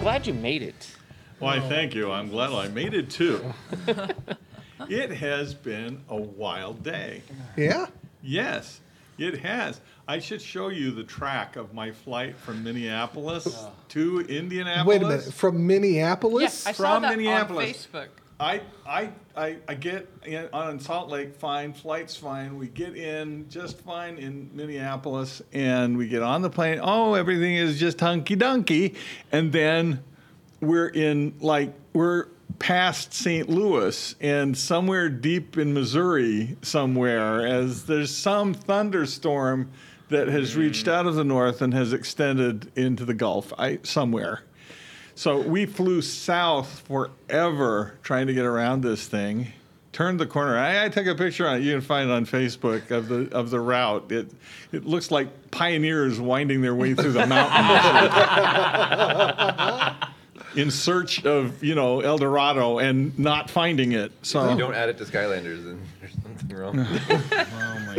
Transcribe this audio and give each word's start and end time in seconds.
glad 0.00 0.26
you 0.26 0.32
made 0.32 0.62
it. 0.62 0.96
Why, 1.38 1.60
thank 1.60 1.94
you. 1.94 2.10
I'm 2.10 2.28
glad 2.30 2.50
I 2.52 2.68
made 2.68 2.94
it 2.94 3.10
too. 3.10 3.54
it 4.88 5.10
has 5.10 5.54
been 5.54 6.02
a 6.08 6.16
wild 6.16 6.82
day. 6.82 7.22
Yeah. 7.56 7.86
Yes, 8.22 8.80
it 9.18 9.38
has. 9.40 9.80
I 10.08 10.18
should 10.18 10.40
show 10.40 10.68
you 10.68 10.90
the 10.90 11.04
track 11.04 11.56
of 11.56 11.74
my 11.74 11.92
flight 11.92 12.36
from 12.36 12.64
Minneapolis 12.64 13.46
oh. 13.48 13.72
to 13.90 14.20
Indianapolis. 14.20 14.86
Wait 14.86 15.02
a 15.02 15.08
minute. 15.08 15.34
From 15.34 15.66
Minneapolis? 15.66 16.66
I 16.66 16.72
saw 16.72 16.94
From 16.94 17.02
that 17.02 17.16
Minneapolis. 17.16 17.88
on 17.92 18.00
Facebook. 18.00 18.08
I, 18.40 18.62
I, 18.86 19.10
I, 19.36 19.56
I 19.68 19.74
get 19.74 20.08
in, 20.24 20.48
on 20.54 20.80
Salt 20.80 21.10
Lake 21.10 21.34
fine, 21.36 21.74
flight's 21.74 22.16
fine. 22.16 22.56
We 22.56 22.68
get 22.68 22.96
in 22.96 23.46
just 23.50 23.78
fine 23.80 24.16
in 24.16 24.50
Minneapolis, 24.54 25.42
and 25.52 25.98
we 25.98 26.08
get 26.08 26.22
on 26.22 26.40
the 26.40 26.48
plane. 26.48 26.80
Oh, 26.82 27.12
everything 27.12 27.56
is 27.56 27.78
just 27.78 28.00
hunky 28.00 28.36
dunky, 28.36 28.96
and 29.30 29.52
then 29.52 30.02
we're 30.62 30.88
in 30.88 31.34
like 31.40 31.74
we're 31.92 32.28
past 32.58 33.12
St. 33.12 33.48
Louis 33.48 34.14
and 34.20 34.56
somewhere 34.56 35.10
deep 35.10 35.58
in 35.58 35.74
Missouri, 35.74 36.56
somewhere, 36.62 37.46
as 37.46 37.84
there's 37.84 38.14
some 38.14 38.54
thunderstorm 38.54 39.70
that 40.08 40.28
has 40.28 40.56
reached 40.56 40.86
mm. 40.86 40.92
out 40.92 41.06
of 41.06 41.14
the 41.14 41.24
north 41.24 41.60
and 41.60 41.74
has 41.74 41.92
extended 41.92 42.72
into 42.74 43.04
the 43.04 43.14
Gulf. 43.14 43.52
I 43.58 43.80
somewhere. 43.82 44.44
So 45.20 45.38
we 45.38 45.66
flew 45.66 46.00
south 46.00 46.80
forever 46.88 47.98
trying 48.02 48.28
to 48.28 48.32
get 48.32 48.46
around 48.46 48.80
this 48.80 49.06
thing. 49.06 49.48
Turned 49.92 50.18
the 50.18 50.24
corner. 50.24 50.56
I, 50.56 50.86
I 50.86 50.88
took 50.88 51.06
a 51.06 51.14
picture 51.14 51.46
on 51.46 51.56
it. 51.56 51.62
You 51.62 51.72
can 51.74 51.82
find 51.82 52.08
it 52.08 52.12
on 52.14 52.24
Facebook 52.24 52.90
of 52.90 53.08
the 53.08 53.28
of 53.30 53.50
the 53.50 53.60
route. 53.60 54.10
It 54.10 54.30
it 54.72 54.86
looks 54.86 55.10
like 55.10 55.50
pioneers 55.50 56.18
winding 56.18 56.62
their 56.62 56.74
way 56.74 56.94
through 56.94 57.12
the 57.12 57.26
mountains 57.26 57.54
in 60.56 60.70
search 60.70 61.22
of 61.26 61.62
you 61.62 61.74
know 61.74 62.00
El 62.00 62.16
Dorado 62.16 62.78
and 62.78 63.18
not 63.18 63.50
finding 63.50 63.92
it. 63.92 64.12
If 64.22 64.26
So 64.26 64.50
you 64.50 64.56
don't 64.56 64.72
add 64.74 64.88
it 64.88 64.96
to 64.96 65.04
Skylanders, 65.04 65.64
then 65.66 65.82
there's 66.00 66.14
something 66.22 66.56
wrong. 66.56 66.78
Oh 67.62 67.78
my 67.84 67.96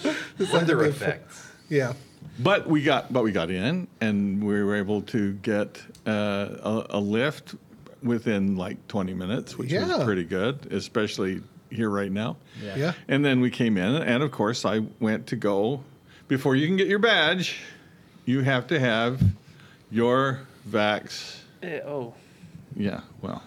gosh. 0.00 0.52
Weather 0.54 0.84
effects. 0.86 1.48
Yeah. 1.68 1.92
But 2.38 2.66
we 2.66 2.82
got, 2.82 3.12
but 3.12 3.22
we 3.22 3.32
got 3.32 3.50
in, 3.50 3.86
and 4.00 4.42
we 4.42 4.62
were 4.62 4.76
able 4.76 5.02
to 5.02 5.34
get 5.34 5.80
uh, 6.06 6.10
a, 6.10 6.86
a 6.90 7.00
lift 7.00 7.54
within 8.02 8.56
like 8.56 8.86
20 8.88 9.12
minutes, 9.12 9.58
which 9.58 9.70
Yeah. 9.72 9.86
was 9.96 10.04
pretty 10.04 10.24
good, 10.24 10.72
especially 10.72 11.42
here 11.70 11.90
right 11.90 12.10
now. 12.10 12.36
Yeah. 12.62 12.92
And 13.08 13.24
then 13.24 13.40
we 13.40 13.50
came 13.50 13.76
in, 13.76 13.94
and 13.96 14.22
of 14.22 14.30
course, 14.30 14.64
I 14.64 14.80
went 15.00 15.26
to 15.28 15.36
go. 15.36 15.82
Before 16.28 16.56
you 16.56 16.66
can 16.66 16.76
get 16.76 16.86
your 16.86 16.98
badge, 17.00 17.58
you 18.24 18.40
have 18.42 18.66
to 18.68 18.78
have 18.80 19.20
your 19.90 20.40
vax. 20.68 21.36
Eh, 21.62 21.80
oh, 21.84 22.14
Yeah, 22.76 23.00
well. 23.20 23.42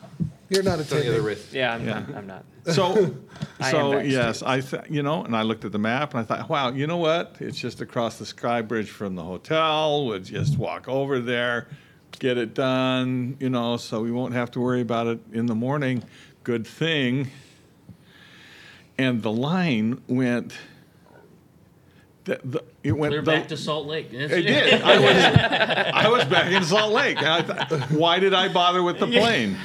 You're 0.50 0.62
not 0.64 0.80
It's 0.80 0.92
on 0.92 1.00
attending. 1.00 1.24
wrist. 1.24 1.52
yeah, 1.54 1.74
I'm, 1.74 1.88
Yeah. 1.88 1.98
I'm, 2.10 2.16
I'm 2.16 2.28
not. 2.28 2.44
So, 2.66 3.16
so 3.72 4.00
am 4.00 4.10
yes, 4.10 4.40
too. 4.40 4.46
I 4.48 4.62
th- 4.62 4.84
you 4.90 5.04
know, 5.04 5.24
and 5.24 5.36
I 5.36 5.42
looked 5.42 5.66
at 5.66 5.72
the 5.72 5.80
map 5.80 6.14
and 6.14 6.22
I 6.22 6.24
thought, 6.24 6.50
wow, 6.50 6.70
you 6.72 6.88
know 6.88 6.98
what? 6.98 7.38
It's 7.40 7.60
just 7.60 7.82
across 7.82 8.18
the 8.18 8.26
sky 8.26 8.62
bridge 8.62 8.90
from 8.90 9.16
the 9.16 9.24
hotel. 9.24 10.06
We'll 10.06 10.20
just 10.20 10.58
walk 10.58 10.88
over 10.88 11.20
there, 11.20 11.68
get 12.20 12.38
it 12.38 12.54
done, 12.54 13.36
you 13.40 13.50
know, 13.50 13.78
so 13.78 14.02
we 14.02 14.12
won't 14.12 14.34
have 14.34 14.52
to 14.52 14.60
worry 14.62 14.82
about 14.82 15.08
it 15.08 15.20
in 15.34 15.46
the 15.48 15.56
morning. 15.56 16.04
Good 16.44 16.66
thing. 16.66 17.30
And 18.98 19.22
the 19.24 19.32
line 19.32 20.02
went. 20.08 20.54
The, 22.26 22.40
the, 22.46 22.64
it 22.84 22.94
went 22.94 23.12
Clear 23.12 23.22
the- 23.22 23.32
back 23.32 23.48
to 23.50 23.58
Salt 23.58 23.86
Lake. 23.86 24.10
That's 24.12 24.32
it 24.32 24.44
did. 24.44 24.82
I 24.84 24.98
was, 25.00 25.16
I 26.06 26.08
was 26.10 26.24
back 26.26 26.52
in 26.54 26.64
Salt 26.64 26.94
Lake. 26.94 27.22
I 27.22 27.42
thought, 27.42 27.92
why 27.92 28.20
did 28.20 28.34
I 28.34 28.48
bother 28.48 28.82
with 28.82 29.00
the 29.00 29.08
plane? 29.08 29.58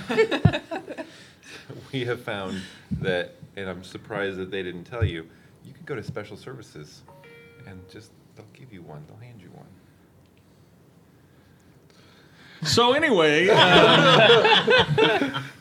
We 1.93 2.05
have 2.05 2.23
found 2.23 2.63
that, 3.01 3.35
and 3.57 3.69
I'm 3.69 3.85
surprised 3.85 4.39
that 4.39 4.51
they 4.51 4.63
didn't 4.63 4.85
tell 4.85 5.05
you, 5.05 5.27
you 5.65 5.73
could 5.73 5.87
go 5.87 5.95
to 5.95 6.03
special 6.03 6.37
services 6.37 7.03
and 7.67 7.81
just, 7.91 8.11
they'll 8.37 8.47
give 8.53 8.73
you 8.73 8.83
one, 8.83 9.05
they'll 9.07 9.19
hand 9.19 9.41
you 9.41 9.51
one. 9.51 9.67
So 12.63 12.93
anyway, 12.93 13.49
uh, 13.51 15.43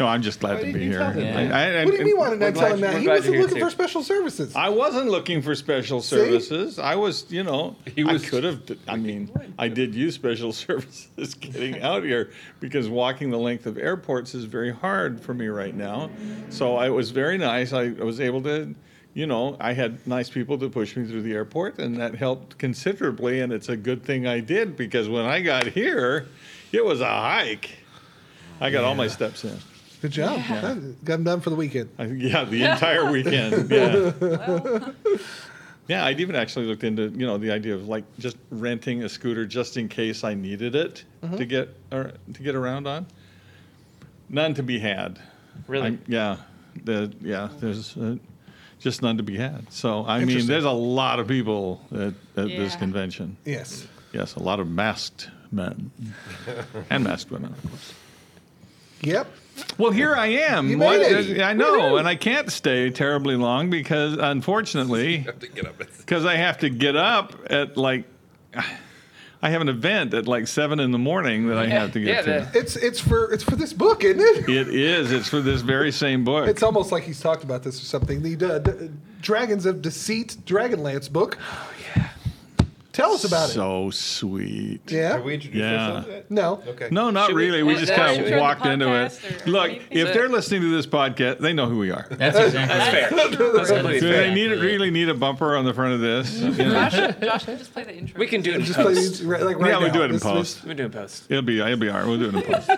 no, 0.00 0.06
I'm 0.06 0.22
just 0.22 0.40
glad 0.40 0.60
to 0.60 0.72
be 0.72 0.84
here. 0.86 0.98
tell 0.98 1.10
him? 1.12 1.52
I, 1.52 1.80
I- 1.80 1.84
What 1.84 1.92
do 1.92 1.98
you 1.98 2.04
mean? 2.04 2.16
Why 2.18 2.30
didn't 2.30 2.42
I 2.42 2.46
We're 2.50 2.52
tell 2.54 2.74
him 2.74 2.80
that? 2.80 3.00
He 3.00 3.08
wasn't 3.08 3.36
looking 3.38 3.56
too. 3.56 3.64
for 3.64 3.70
special 3.70 4.02
services. 4.02 4.54
I 4.56 4.68
wasn't 4.68 5.08
looking 5.08 5.42
for 5.42 5.54
special 5.54 6.00
services. 6.02 6.78
I 6.78 6.94
was, 6.96 7.26
you 7.30 7.42
know, 7.44 7.76
He 7.94 8.04
was- 8.04 8.24
I 8.24 8.28
could 8.28 8.44
have. 8.44 8.62
I 8.88 8.96
mean, 8.96 9.30
I 9.58 9.68
did 9.68 9.94
use 9.94 10.14
special 10.14 10.52
services 10.64 11.34
getting 11.34 11.80
out 11.82 12.02
here 12.04 12.30
because 12.60 12.88
walking 12.88 13.30
the 13.30 13.38
length 13.38 13.66
of 13.66 13.78
airports 13.78 14.34
is 14.34 14.44
very 14.44 14.72
hard 14.72 15.20
for 15.20 15.34
me 15.34 15.46
right 15.48 15.74
now. 15.74 16.10
So 16.50 16.76
I 16.76 16.90
was 16.90 17.10
very 17.10 17.38
nice. 17.38 17.72
I, 17.72 17.82
I 17.84 18.04
was 18.04 18.20
able 18.20 18.42
to, 18.42 18.74
you 19.14 19.26
know, 19.26 19.56
I 19.60 19.74
had 19.74 20.04
nice 20.06 20.28
people 20.28 20.58
to 20.58 20.68
push 20.68 20.96
me 20.96 21.06
through 21.06 21.22
the 21.22 21.32
airport, 21.34 21.78
and 21.78 21.96
that 22.00 22.16
helped 22.16 22.58
considerably. 22.58 23.40
And 23.40 23.52
it's 23.52 23.68
a 23.68 23.76
good 23.76 24.02
thing 24.04 24.26
I 24.26 24.40
did 24.40 24.76
because 24.76 25.08
when 25.08 25.24
I 25.24 25.40
got 25.40 25.66
here, 25.68 26.26
it 26.72 26.84
was 26.84 27.00
a 27.00 27.06
hike. 27.06 27.70
I 28.60 28.70
got 28.70 28.82
all 28.84 28.94
my 28.96 29.08
steps 29.08 29.44
in. 29.44 29.56
Good 30.04 30.10
job. 30.12 30.38
Got 30.50 30.82
them 31.02 31.24
done 31.24 31.40
for 31.40 31.48
the 31.48 31.56
weekend. 31.56 31.88
I- 31.98 32.04
Yeah, 32.04 32.44
the 32.44 32.62
entire 32.64 33.10
weekend. 33.10 33.70
Yeah. 33.70 34.90
Yeah, 35.88 36.04
I'd 36.04 36.20
even 36.20 36.36
actually 36.36 36.66
looked 36.66 36.84
into, 36.84 37.04
you 37.08 37.26
know, 37.26 37.38
the 37.38 37.50
idea 37.50 37.74
of 37.74 37.88
like 37.88 38.04
just 38.18 38.36
renting 38.50 39.02
a 39.02 39.08
scooter 39.08 39.46
just 39.46 39.78
in 39.78 39.88
case 39.88 40.22
I 40.22 40.34
needed 40.34 40.74
it 40.74 41.04
to 41.38 41.46
get 41.46 41.74
or 41.90 42.12
to 42.34 42.42
get 42.42 42.54
around 42.54 42.86
on. 42.86 43.06
None 44.28 44.52
to 44.54 44.62
be 44.62 44.78
had. 44.78 45.18
Really? 45.66 45.84
I'm- 45.86 46.02
yeah, 46.06 46.36
the 46.84 47.10
yeah, 47.22 47.48
there's 47.60 47.96
uh, 47.96 48.16
just 48.80 49.00
none 49.00 49.16
to 49.16 49.22
be 49.22 49.38
had. 49.38 49.72
So 49.72 50.04
I 50.06 50.22
mean, 50.22 50.46
there's 50.46 50.64
a 50.64 50.70
lot 50.70 51.18
of 51.18 51.28
people 51.28 51.80
at, 51.92 52.12
at 52.36 52.48
this 52.48 52.76
convention. 52.76 53.38
Yes. 53.46 53.86
Yes, 54.12 54.34
a 54.34 54.40
lot 54.42 54.60
of 54.60 54.68
masked 54.70 55.30
men 55.50 55.90
and 56.90 57.04
masked 57.04 57.30
women, 57.30 57.52
of 57.54 57.70
course. 57.70 57.94
Yep. 59.00 59.28
Well, 59.78 59.90
here 59.90 60.14
I 60.14 60.26
am. 60.26 60.68
You 60.68 60.76
made 60.78 61.00
it. 61.00 61.40
I 61.40 61.52
know, 61.52 61.96
and 61.96 62.06
I 62.08 62.14
can't 62.16 62.50
stay 62.50 62.90
terribly 62.90 63.36
long 63.36 63.70
because, 63.70 64.16
unfortunately, 64.18 65.16
You 65.18 65.24
have 65.24 65.38
to 65.40 65.48
get 65.48 65.66
up. 65.66 65.80
It's- 65.80 65.96
because 65.98 66.24
I 66.24 66.36
have 66.36 66.58
to 66.58 66.70
get 66.70 66.96
up 66.96 67.34
at 67.50 67.76
like, 67.76 68.04
I 69.42 69.50
have 69.50 69.60
an 69.60 69.68
event 69.68 70.14
at 70.14 70.26
like 70.26 70.46
seven 70.46 70.80
in 70.80 70.90
the 70.90 70.98
morning 70.98 71.48
that 71.48 71.58
I 71.58 71.66
have 71.66 71.92
to 71.92 72.00
Yeah, 72.00 72.22
get 72.22 72.24
to. 72.24 72.30
the- 72.52 72.58
It's 72.58 72.76
it's 72.76 72.98
for 73.00 73.30
it's 73.32 73.42
for 73.44 73.56
this 73.56 73.72
book, 73.72 74.02
isn't 74.04 74.20
it? 74.20 74.48
It 74.48 74.68
is. 74.74 75.12
It's 75.12 75.28
for 75.28 75.40
this 75.40 75.60
very 75.60 75.92
same 75.92 76.24
book. 76.24 76.48
It's 76.48 76.62
almost 76.62 76.92
like 76.92 77.02
he's 77.04 77.20
talked 77.20 77.44
about 77.44 77.62
this 77.62 77.80
or 77.80 77.84
something. 77.84 78.22
The 78.22 78.54
uh, 78.54 78.58
D- 78.60 78.90
Dragons 79.20 79.66
of 79.66 79.82
Deceit 79.82 80.36
Dragonlance 80.46 81.10
book. 81.12 81.38
Yeah. 82.96 83.04
Tell 83.04 83.12
us 83.12 83.24
about 83.24 83.50
it. 83.50 83.52
so 83.54 83.90
sweet. 83.90 84.80
Yeah. 84.90 85.14
Have 85.14 85.24
we 85.24 85.34
introduced 85.34 85.60
Yeah. 85.62 85.82
ourselves 85.86 86.06
yet? 86.08 86.30
No. 86.30 86.62
Okay. 86.66 86.88
No, 86.90 87.10
not 87.10 87.26
Should 87.26 87.36
we- 87.36 87.44
really. 87.46 87.62
We, 87.64 87.72
Yeah, 87.74 87.78
just 87.80 87.90
yeah, 87.90 87.96
kind 87.96 88.16
should 88.16 88.24
of 88.26 88.30
the 88.30 88.38
walked 88.38 88.66
into 88.66 88.86
it. 88.94 89.20
or 89.46 89.50
Look, 89.50 89.70
anything? 89.70 89.86
if 89.98 90.14
they're 90.14 90.28
listening 90.28 90.60
to 90.62 90.70
this 90.70 90.86
podcast, 90.86 91.38
they 91.40 91.52
know 91.52 91.66
who 91.66 91.78
we 91.78 91.90
are. 91.90 92.06
That's 92.10 92.36
exactly 92.38 92.52
That's 92.78 93.12
right. 93.12 93.28
fair. 93.36 93.52
That's 93.52 93.70
completely 93.70 94.00
Do 94.00 94.12
fair. 94.12 94.22
they 94.28 94.34
need 94.34 94.46
really 94.50 94.90
need 94.90 95.08
a 95.08 95.14
bumper 95.14 95.56
on 95.56 95.64
the 95.64 95.74
front 95.74 95.94
of 95.94 96.00
this? 96.00 96.38
You 96.38 96.50
know? 96.64 96.88
Josh, 96.88 96.92
Josh, 97.20 97.44
can 97.44 97.58
just 97.58 97.72
play 97.72 97.84
the 97.84 97.96
intro. 97.96 98.18
We 98.18 98.26
can 98.26 98.42
do 98.42 98.52
it 98.52 98.56
in 98.56 98.62
Just 98.62 98.74
play 98.78 98.84
post. 98.84 99.00
these 99.00 99.22
right, 99.24 99.42
like 99.42 99.58
right 99.58 99.70
Yeah, 99.72 99.78
we 99.80 99.86
now. 99.88 99.92
do 99.92 100.02
it 100.02 100.06
in 100.06 100.12
This- 100.12 100.22
post. 100.22 100.64
We're 100.64 100.74
doing 100.74 100.90
post. 100.90 101.24
It'll 101.28 101.42
be 101.42 101.60
it'll 101.60 101.76
be 101.76 101.88
all 101.90 101.98
right. 101.98 102.06
We'll 102.06 102.18
do 102.18 102.28
it 102.28 102.34
in 102.36 102.42
post. 102.42 102.70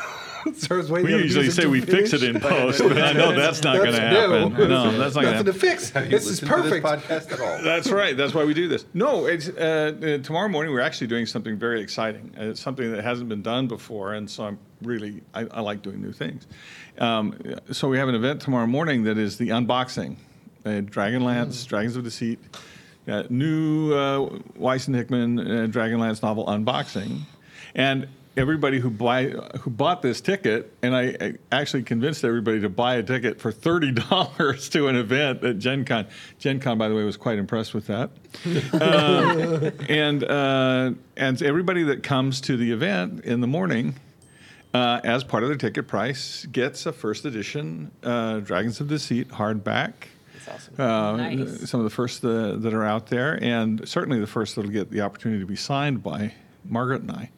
this- 0.52 0.60
Sarah's 0.62 0.90
waiting 0.90 1.10
We 1.14 1.22
usually 1.22 1.50
say 1.50 1.62
to 1.62 1.68
we 1.70 1.80
fix 1.80 2.12
it 2.12 2.22
in 2.22 2.40
post, 2.40 2.80
but 2.80 2.98
I 2.98 3.12
know 3.12 3.34
that's 3.34 3.62
not 3.62 3.76
going 3.76 3.92
to 3.92 4.00
happen. 4.00 4.54
new. 4.54 4.68
No, 4.68 4.96
that's 4.98 5.14
not 5.14 5.22
going 5.22 5.36
to 5.36 5.42
Nothing 5.42 5.46
to 5.46 5.52
fix. 5.52 5.90
This 5.90 6.26
is 6.26 6.42
listened 6.42 6.48
this 6.50 6.80
perfect. 6.80 6.86
podcast 6.86 7.32
at 7.32 7.40
all? 7.40 7.62
That's 7.62 7.90
right. 7.90 8.16
That's 8.16 8.34
why 8.34 8.44
we 8.44 8.54
do 8.54 8.68
this. 8.68 8.86
No, 8.94 9.26
it's 9.26 9.48
uh, 9.48 9.92
uh, 10.20 10.22
tomorrow 10.24 10.48
morning. 10.48 10.72
We're 10.72 10.80
actually 10.80 11.06
doing 11.08 11.26
something 11.26 11.56
very 11.58 11.80
exciting. 11.80 12.32
Uh, 12.38 12.44
It's 12.50 12.60
something 12.60 12.90
that 12.92 13.02
hasn't 13.04 13.28
been 13.28 13.42
done 13.42 13.66
before, 13.66 14.14
and 14.14 14.28
so 14.30 14.44
I'm 14.44 14.58
really 14.82 15.22
I, 15.34 15.46
I 15.50 15.60
like 15.60 15.82
doing 15.82 16.00
new 16.00 16.12
things. 16.12 16.46
Um, 16.98 17.38
so 17.72 17.88
we 17.88 17.98
have 17.98 18.08
an 18.08 18.14
event 18.14 18.40
tomorrow 18.40 18.66
morning 18.66 19.04
that 19.04 19.18
is 19.18 19.36
the 19.36 19.48
unboxing, 19.50 20.16
uh, 20.64 20.68
Dragonlance, 20.80 21.66
Dragons 21.66 21.96
of 21.96 22.04
Deceit, 22.04 22.38
uh, 23.08 23.24
new 23.28 23.92
uh, 23.94 24.38
Weiss 24.56 24.86
and 24.86 24.96
Hickman 24.96 25.38
uh, 25.38 25.66
Dragonlance 25.68 26.22
novel 26.22 26.46
unboxing, 26.46 27.20
and 27.74 28.08
everybody 28.36 28.78
who 28.78 28.90
buy 28.90 29.28
who 29.60 29.70
bought 29.70 30.02
this 30.02 30.20
ticket, 30.20 30.72
and 30.82 30.94
I, 30.94 31.16
I 31.20 31.34
actually 31.50 31.82
convinced 31.82 32.24
everybody 32.24 32.60
to 32.60 32.68
buy 32.68 32.96
a 32.96 33.02
ticket 33.02 33.40
for 33.40 33.50
thirty 33.50 33.92
dollars 34.10 34.68
to 34.70 34.88
an 34.88 34.96
event 34.96 35.42
at 35.44 35.58
Gen 35.58 35.84
Con. 35.84 36.06
Gen 36.38 36.60
Con, 36.60 36.78
by 36.78 36.88
the 36.88 36.94
way, 36.94 37.04
was 37.04 37.16
quite 37.16 37.38
impressed 37.38 37.74
with 37.74 37.86
that. 37.86 38.10
Uh, 38.72 39.70
and 39.88 40.22
uh, 40.24 40.92
and 41.16 41.42
everybody 41.42 41.82
that 41.84 42.02
comes 42.02 42.40
to 42.42 42.56
the 42.56 42.72
event 42.72 43.24
in 43.24 43.40
the 43.40 43.46
morning. 43.46 43.94
Uh, 44.74 45.00
as 45.04 45.24
part 45.24 45.42
of 45.42 45.48
their 45.48 45.56
ticket 45.56 45.88
price, 45.88 46.44
gets 46.52 46.84
a 46.84 46.92
first 46.92 47.24
edition 47.24 47.90
uh, 48.02 48.40
Dragons 48.40 48.78
of 48.78 48.88
Deceit 48.88 49.30
hardback. 49.30 49.94
That's 50.44 50.68
awesome. 50.68 50.80
Uh, 50.80 51.16
Nice. 51.16 51.70
Some 51.70 51.80
of 51.80 51.84
the 51.84 51.90
first 51.90 52.22
uh, 52.22 52.56
that 52.56 52.74
are 52.74 52.84
out 52.84 53.06
there, 53.06 53.42
and 53.42 53.88
certainly 53.88 54.20
the 54.20 54.26
first 54.26 54.54
that'll 54.54 54.70
get 54.70 54.90
the 54.90 55.00
opportunity 55.00 55.40
to 55.40 55.46
be 55.46 55.56
signed 55.56 56.02
by 56.02 56.34
Margaret 56.68 57.00
and 57.00 57.10
I. 57.10 57.30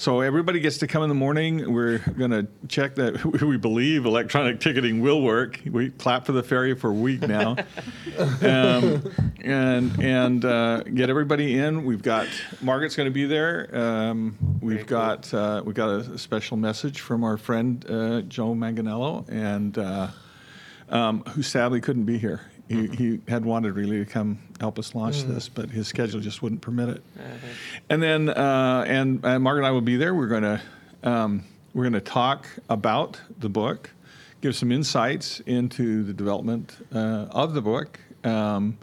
So 0.00 0.22
everybody 0.22 0.60
gets 0.60 0.78
to 0.78 0.86
come 0.86 1.02
in 1.02 1.10
the 1.10 1.14
morning. 1.14 1.74
We're 1.74 1.98
going 1.98 2.30
to 2.30 2.48
check 2.68 2.94
that 2.94 3.22
we 3.42 3.58
believe 3.58 4.06
electronic 4.06 4.58
ticketing 4.58 5.02
will 5.02 5.20
work. 5.20 5.60
We 5.70 5.90
clap 5.90 6.24
for 6.24 6.32
the 6.32 6.42
ferry 6.42 6.74
for 6.74 6.88
a 6.88 6.94
week 6.94 7.20
now, 7.20 7.50
um, 8.40 9.12
and 9.42 10.02
and 10.02 10.42
uh, 10.42 10.84
get 10.84 11.10
everybody 11.10 11.58
in. 11.58 11.84
We've 11.84 12.00
got 12.00 12.28
Margaret's 12.62 12.96
going 12.96 13.10
to 13.10 13.12
be 13.12 13.26
there. 13.26 13.68
Um, 13.76 14.38
we've 14.62 14.76
Very 14.76 14.84
cool. 14.86 14.98
got 14.98 15.34
uh, 15.34 15.62
we've 15.66 15.74
got 15.74 15.90
a 15.90 16.16
special 16.16 16.56
message 16.56 17.00
from 17.00 17.22
our 17.22 17.36
friend 17.36 17.84
uh, 17.86 18.22
Joe 18.22 18.54
Manganiello, 18.54 19.28
and 19.28 19.76
uh, 19.76 20.08
um, 20.88 21.24
who 21.24 21.42
sadly 21.42 21.82
couldn't 21.82 22.04
be 22.04 22.16
here. 22.16 22.49
He, 22.70 22.86
he 22.86 23.20
had 23.26 23.44
wanted 23.44 23.74
really 23.74 23.98
to 23.98 24.04
come 24.04 24.38
help 24.60 24.78
us 24.78 24.94
launch 24.94 25.24
this, 25.24 25.48
but 25.48 25.70
his 25.70 25.88
schedule 25.88 26.20
just 26.20 26.40
wouldn't 26.40 26.60
permit 26.60 26.88
it. 26.88 27.02
And 27.88 28.00
then, 28.00 28.28
uh, 28.28 28.84
and 28.86 29.24
uh, 29.24 29.40
Margaret 29.40 29.62
and 29.62 29.66
I 29.66 29.70
will 29.72 29.80
be 29.80 29.96
there. 29.96 30.14
We're 30.14 30.28
going 30.28 30.44
to 30.44 30.60
um, 31.02 31.42
we're 31.74 31.82
going 31.82 31.94
to 31.94 32.00
talk 32.00 32.46
about 32.68 33.20
the 33.40 33.48
book, 33.48 33.90
give 34.40 34.54
some 34.54 34.70
insights 34.70 35.40
into 35.40 36.04
the 36.04 36.12
development 36.12 36.76
uh, 36.94 37.26
of 37.32 37.54
the 37.54 37.60
book. 37.60 37.98
Um, 38.22 38.78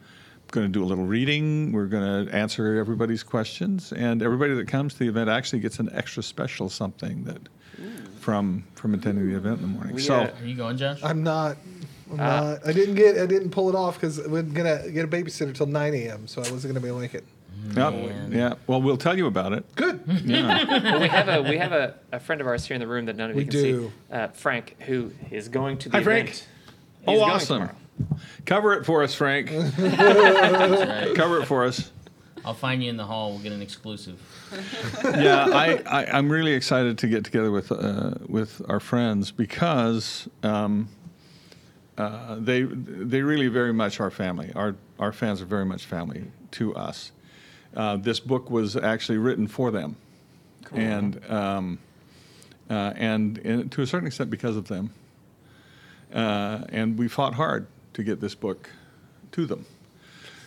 going 0.51 0.67
to 0.67 0.71
do 0.71 0.83
a 0.83 0.87
little 0.87 1.05
reading. 1.05 1.71
We're 1.71 1.85
going 1.85 2.27
to 2.27 2.33
answer 2.35 2.75
everybody's 2.75 3.23
questions, 3.23 3.93
and 3.93 4.21
everybody 4.21 4.53
that 4.55 4.67
comes 4.67 4.93
to 4.93 4.99
the 4.99 5.07
event 5.07 5.29
actually 5.29 5.59
gets 5.59 5.79
an 5.79 5.89
extra 5.93 6.23
special 6.23 6.69
something 6.69 7.23
that 7.23 7.39
from 8.19 8.65
from 8.75 8.93
attending 8.93 9.29
the 9.29 9.37
event 9.37 9.57
in 9.57 9.61
the 9.61 9.67
morning. 9.67 9.95
We, 9.95 10.01
so. 10.01 10.15
uh, 10.15 10.31
Are 10.41 10.45
you 10.45 10.55
going, 10.55 10.75
Josh? 10.75 11.01
I'm 11.03 11.23
not. 11.23 11.55
I'm 12.11 12.17
not. 12.17 12.65
I 12.67 12.71
didn't 12.73 12.95
get. 12.95 13.17
I 13.17 13.25
didn't 13.25 13.49
pull 13.51 13.69
it 13.69 13.75
off 13.75 13.95
because 13.95 14.19
we're 14.27 14.41
gonna 14.43 14.89
get 14.91 15.05
a 15.05 15.07
babysitter 15.07 15.53
till 15.53 15.65
9 15.67 15.93
a.m. 15.93 16.27
So 16.27 16.41
I 16.41 16.51
wasn't 16.51 16.73
gonna 16.73 16.81
be 16.81 16.87
able 16.87 16.97
to 16.97 17.01
make 17.01 17.13
it. 17.15 17.25
Yep. 17.75 17.93
Man. 17.93 18.31
Yeah. 18.31 18.53
Well, 18.67 18.81
we'll 18.81 18.97
tell 18.97 19.17
you 19.17 19.25
about 19.27 19.51
it. 19.53 19.65
Good. 19.75 19.99
Yeah. 20.23 20.63
well, 20.81 21.01
we 21.01 21.07
have 21.09 21.27
a 21.27 21.41
we 21.49 21.57
have 21.57 21.71
a, 21.73 21.95
a 22.13 22.19
friend 22.19 22.39
of 22.39 22.47
ours 22.47 22.65
here 22.65 22.75
in 22.75 22.81
the 22.81 22.87
room 22.87 23.05
that 23.07 23.15
none 23.15 23.29
of 23.31 23.35
We 23.35 23.43
you 23.43 23.47
can 23.49 23.59
do. 23.61 23.87
see, 24.09 24.15
uh, 24.15 24.27
Frank, 24.29 24.75
who 24.81 25.11
is 25.31 25.49
going 25.49 25.77
to 25.79 25.89
the 25.89 25.97
Hi, 25.97 26.03
Frank. 26.03 26.29
event. 26.29 26.47
Oh, 27.07 27.11
He's 27.11 27.19
going 27.19 27.31
awesome. 27.31 27.57
tomorrow. 27.59 27.75
Cover 28.45 28.73
it 28.73 28.85
for 28.85 29.03
us, 29.03 29.13
Frank. 29.15 29.49
That's 29.51 29.77
right. 31.07 31.15
Cover 31.15 31.41
it 31.41 31.45
for 31.45 31.65
us. 31.65 31.91
I'll 32.45 32.53
find 32.53 32.81
you 32.81 32.89
in 32.89 32.95
the 32.95 33.03
hall. 33.05 33.31
We'll 33.31 33.39
get 33.41 33.51
an 33.51 33.61
exclusive. 33.61 34.19
Yeah, 35.03 35.47
I, 35.51 35.81
I, 35.85 36.05
I'm 36.17 36.29
really 36.31 36.53
excited 36.53 36.97
to 36.99 37.07
get 37.07 37.25
together 37.25 37.51
with 37.51 37.71
uh, 37.71 38.11
with 38.27 38.61
our 38.69 38.79
friends 38.79 39.31
because 39.31 40.29
um, 40.43 40.87
uh, 41.97 42.35
they 42.39 42.61
they 42.61 43.21
really 43.21 43.47
very 43.47 43.73
much 43.73 43.99
are 43.99 44.11
family. 44.11 44.51
Our 44.55 44.75
our 44.99 45.11
fans 45.11 45.41
are 45.41 45.45
very 45.45 45.65
much 45.65 45.85
family 45.85 46.25
to 46.51 46.75
us. 46.75 47.11
Uh, 47.75 47.97
this 47.97 48.19
book 48.19 48.49
was 48.49 48.75
actually 48.75 49.17
written 49.17 49.47
for 49.47 49.71
them, 49.71 49.95
and 50.73 51.23
um, 51.29 51.79
uh, 52.69 52.93
and 52.95 53.37
and 53.39 53.71
to 53.71 53.81
a 53.81 53.87
certain 53.87 54.07
extent 54.07 54.29
because 54.29 54.55
of 54.57 54.67
them. 54.67 54.91
Uh, 56.13 56.63
and 56.69 56.97
we 56.97 57.07
fought 57.07 57.33
hard 57.33 57.67
to 57.93 58.03
get 58.03 58.21
this 58.21 58.33
book 58.33 58.69
to 59.31 59.45
them. 59.45 59.65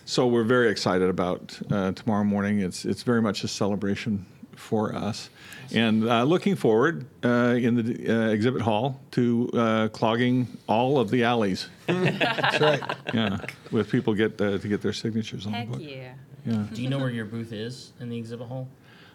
So 0.06 0.26
we're 0.26 0.44
very 0.44 0.70
excited 0.70 1.08
about 1.08 1.60
uh, 1.70 1.92
tomorrow 1.92 2.24
morning. 2.24 2.60
It's 2.60 2.84
it's 2.84 3.02
very 3.02 3.20
much 3.20 3.44
a 3.44 3.48
celebration 3.48 4.24
for 4.60 4.94
us, 4.94 5.30
and 5.72 6.08
uh, 6.08 6.22
looking 6.24 6.54
forward 6.54 7.06
uh, 7.24 7.56
in 7.58 7.74
the 7.76 8.08
uh, 8.08 8.28
exhibit 8.28 8.62
hall 8.62 9.00
to 9.12 9.50
uh, 9.54 9.88
clogging 9.88 10.46
all 10.68 10.98
of 10.98 11.10
the 11.10 11.24
alleys. 11.24 11.68
That's 11.86 12.60
right. 12.60 12.82
Yeah, 13.12 13.38
with 13.72 13.90
people 13.90 14.14
get 14.14 14.40
uh, 14.40 14.58
to 14.58 14.68
get 14.68 14.82
their 14.82 14.92
signatures 14.92 15.46
on 15.46 15.52
Heck 15.52 15.66
the 15.66 15.78
book. 15.78 15.82
yeah. 15.82 16.12
Yeah, 16.46 16.64
Do 16.72 16.82
you 16.82 16.88
know 16.88 16.98
where 16.98 17.10
your 17.10 17.26
booth 17.26 17.52
is 17.52 17.92
in 18.00 18.08
the 18.08 18.16
exhibit 18.16 18.46
hall? 18.48 18.68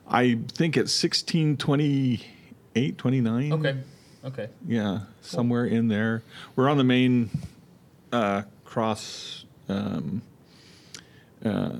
I 0.08 0.38
think 0.50 0.78
it's 0.78 0.92
sixteen 0.92 1.58
twenty 1.58 2.22
eight, 2.76 2.98
twenty 2.98 3.22
nine. 3.22 3.54
Okay. 3.54 3.78
Okay. 4.26 4.50
Yeah, 4.68 5.02
somewhere 5.22 5.66
in 5.66 5.88
there. 5.88 6.24
We're 6.56 6.70
on 6.70 6.78
the 6.78 6.84
main 6.84 7.30
uh, 8.12 8.44
cross 8.64 9.46
um, 9.70 10.22
uh, 11.46 11.80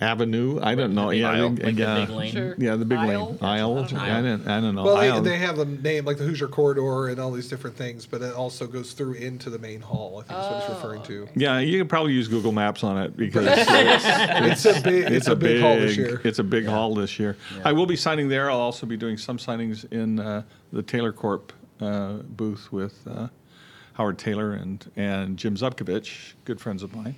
avenue. 0.00 0.58
I 0.62 0.74
don't 0.74 0.94
know. 0.94 1.10
the 1.10 1.16
Yeah, 1.18 1.30
aisle? 1.30 1.48
think- 1.50 1.62
Like 1.62 1.74
the 1.76 1.82
yeah. 1.82 2.00
big 2.04 2.08
lane? 2.14 2.32
Sure. 2.32 2.54
Yeah, 2.58 2.76
the 2.76 2.84
big 2.84 2.98
Aisle? 2.98 3.26
lane 3.30 3.38
aisle. 3.40 3.74
That's 3.76 3.92
what 3.92 4.02
I 4.02 4.20
don't, 4.20 4.48
I 4.48 4.60
don't 4.60 4.74
know. 4.74 4.82
Well, 4.84 4.96
aisle. 4.96 5.22
they, 5.22 5.30
they 5.30 5.38
have 5.38 5.58
a 5.60 5.64
name 5.64 6.04
like 6.04 6.18
the 6.18 6.24
Hoosier 6.24 6.48
Corridor 6.48 7.08
and 7.08 7.20
all 7.20 7.30
these 7.30 7.48
different 7.48 7.76
things, 7.76 8.04
but 8.06 8.20
it 8.22 8.34
also 8.34 8.66
goes 8.66 8.92
through 8.92 9.14
into 9.14 9.50
the 9.50 9.58
main 9.58 9.80
hall. 9.80 10.18
I 10.24 10.28
think 10.28 10.40
is 10.40 10.46
what 10.50 10.60
he's 10.62 10.70
referring 10.76 11.02
to. 11.04 11.28
yeah, 11.36 11.58
you 11.60 11.78
can 11.78 11.88
probably 11.88 12.12
use 12.12 12.28
Google 12.28 12.52
Maps 12.52 12.82
on 12.82 12.98
it 12.98 13.16
because 13.16 13.46
It's 13.48 14.64
a 14.66 14.80
big. 14.82 15.10
It's, 15.12 15.28
a 15.28 15.36
big, 15.36 15.60
hall 15.60 15.76
this 15.76 15.96
year. 15.96 16.20
It's 16.24 16.38
a 16.40 16.44
big 16.44 16.66
hall 16.66 16.94
this 16.94 17.18
year. 17.18 17.36
I 17.64 17.72
will 17.72 17.86
be 17.86 17.96
signing 17.96 18.28
there. 18.28 18.50
I'll 18.50 18.58
also 18.60 18.86
be 18.86 18.96
doing 18.96 19.16
some 19.16 19.38
signings 19.38 19.90
in 19.92 20.18
uh, 20.18 20.42
the 20.72 20.82
Taylor 20.82 21.12
Corp 21.12 21.52
uh, 21.80 22.14
booth 22.14 22.72
with 22.72 23.06
uh, 23.06 23.28
Howard 23.94 24.18
Tayler 24.18 24.60
and 24.60 24.90
and 24.96 25.36
Jim 25.36 25.54
Zubkavich, 25.56 26.32
good 26.44 26.60
friends 26.60 26.82
of 26.82 26.94
mine. 26.94 27.14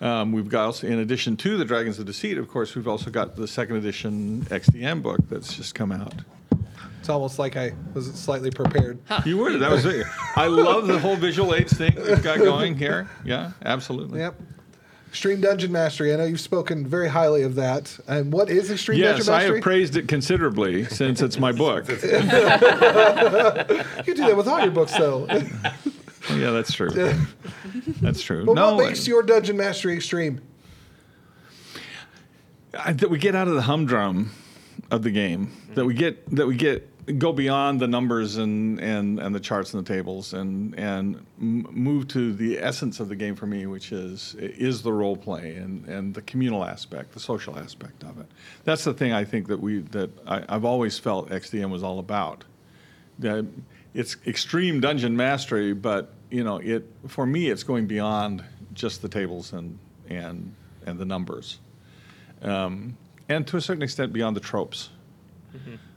Um, 0.00 0.32
we've 0.32 0.48
got 0.48 0.66
also, 0.66 0.86
in 0.86 0.98
addition 1.00 1.36
to 1.38 1.56
the 1.56 1.64
Dragons 1.64 1.98
of 1.98 2.06
Deceit, 2.06 2.38
of 2.38 2.48
course, 2.48 2.74
we've 2.74 2.86
also 2.88 3.10
got 3.10 3.36
the 3.36 3.48
second 3.48 3.76
edition 3.76 4.42
XDM 4.42 5.02
book 5.02 5.20
that's 5.28 5.56
just 5.56 5.74
come 5.74 5.90
out. 5.90 6.14
It's 7.00 7.08
almost 7.08 7.38
like 7.38 7.56
I 7.56 7.72
was 7.94 8.12
slightly 8.14 8.50
prepared. 8.50 8.98
You 9.24 9.38
were. 9.38 9.56
That 9.58 9.70
was 9.70 9.84
it. 9.86 10.06
I 10.36 10.46
love 10.46 10.86
the 10.86 10.98
whole 10.98 11.16
visual 11.16 11.54
aids 11.54 11.72
thing 11.72 11.94
we've 11.96 12.22
got 12.22 12.38
going 12.38 12.76
here. 12.76 13.08
Yeah, 13.24 13.52
absolutely. 13.64 14.20
Yep. 14.20 14.34
Extreme 15.08 15.40
Dungeon 15.40 15.72
Mastery. 15.72 16.12
I 16.12 16.16
know 16.16 16.24
you've 16.24 16.38
spoken 16.38 16.86
very 16.86 17.08
highly 17.08 17.42
of 17.42 17.54
that. 17.54 17.98
And 18.06 18.30
what 18.30 18.50
is 18.50 18.70
Extreme 18.70 18.98
Yes, 18.98 19.16
Dungeon 19.24 19.32
Mastery? 19.32 19.46
Yes, 19.46 19.50
I 19.50 19.54
have 19.54 19.62
praised 19.62 19.96
it 19.96 20.06
considerably 20.06 20.84
since 20.84 21.22
it's 21.22 21.38
my 21.38 21.50
book. 21.50 21.88
you 21.88 21.96
do 21.96 22.02
that 24.26 24.34
with 24.36 24.46
all 24.46 24.60
your 24.60 24.70
books, 24.70 24.96
though. 24.96 25.26
Yeah, 26.30 26.50
that's 26.50 26.72
true. 26.74 26.90
That's 28.00 28.22
true. 28.22 28.44
but 28.44 28.54
no, 28.54 28.74
what 28.74 28.86
makes 28.86 29.06
your 29.06 29.22
Dungeon 29.22 29.56
Mastery 29.56 29.94
extreme? 29.94 30.40
I, 32.74 32.92
that 32.92 33.10
we 33.10 33.18
get 33.18 33.34
out 33.34 33.48
of 33.48 33.54
the 33.54 33.62
humdrum 33.62 34.30
of 34.90 35.02
the 35.02 35.10
game. 35.10 35.50
That 35.74 35.84
we 35.84 35.94
get 35.94 36.28
that 36.34 36.46
we 36.46 36.56
get 36.56 36.86
go 37.18 37.32
beyond 37.32 37.80
the 37.80 37.88
numbers 37.88 38.36
and 38.36 38.78
and 38.80 39.18
and 39.18 39.34
the 39.34 39.40
charts 39.40 39.72
and 39.72 39.84
the 39.84 39.92
tables 39.92 40.34
and 40.34 40.78
and 40.78 41.16
m- 41.40 41.66
move 41.70 42.08
to 42.08 42.32
the 42.34 42.58
essence 42.58 43.00
of 43.00 43.08
the 43.08 43.16
game 43.16 43.34
for 43.34 43.46
me, 43.46 43.66
which 43.66 43.92
is 43.92 44.34
is 44.38 44.82
the 44.82 44.92
role 44.92 45.16
play 45.16 45.56
and 45.56 45.86
and 45.86 46.14
the 46.14 46.22
communal 46.22 46.64
aspect, 46.64 47.12
the 47.12 47.20
social 47.20 47.58
aspect 47.58 48.02
of 48.04 48.18
it. 48.20 48.26
That's 48.64 48.84
the 48.84 48.94
thing 48.94 49.12
I 49.12 49.24
think 49.24 49.48
that 49.48 49.60
we 49.60 49.80
that 49.80 50.10
I, 50.26 50.44
I've 50.48 50.64
always 50.64 50.98
felt 50.98 51.30
XDM 51.30 51.70
was 51.70 51.82
all 51.82 51.98
about. 51.98 52.44
That 53.18 53.46
it's 53.94 54.16
extreme 54.26 54.80
dungeon 54.80 55.16
mastery, 55.16 55.72
but 55.72 56.12
you 56.30 56.44
know 56.44 56.58
it 56.58 56.84
for 57.06 57.26
me 57.26 57.48
it's 57.48 57.62
going 57.62 57.86
beyond 57.86 58.44
just 58.72 59.02
the 59.02 59.08
tables 59.08 59.52
and 59.52 59.78
and 60.08 60.54
and 60.86 60.98
the 60.98 61.04
numbers 61.04 61.58
um, 62.42 62.96
and 63.28 63.46
to 63.46 63.56
a 63.56 63.60
certain 63.60 63.82
extent 63.82 64.12
beyond 64.12 64.36
the 64.36 64.40
tropes. 64.40 64.90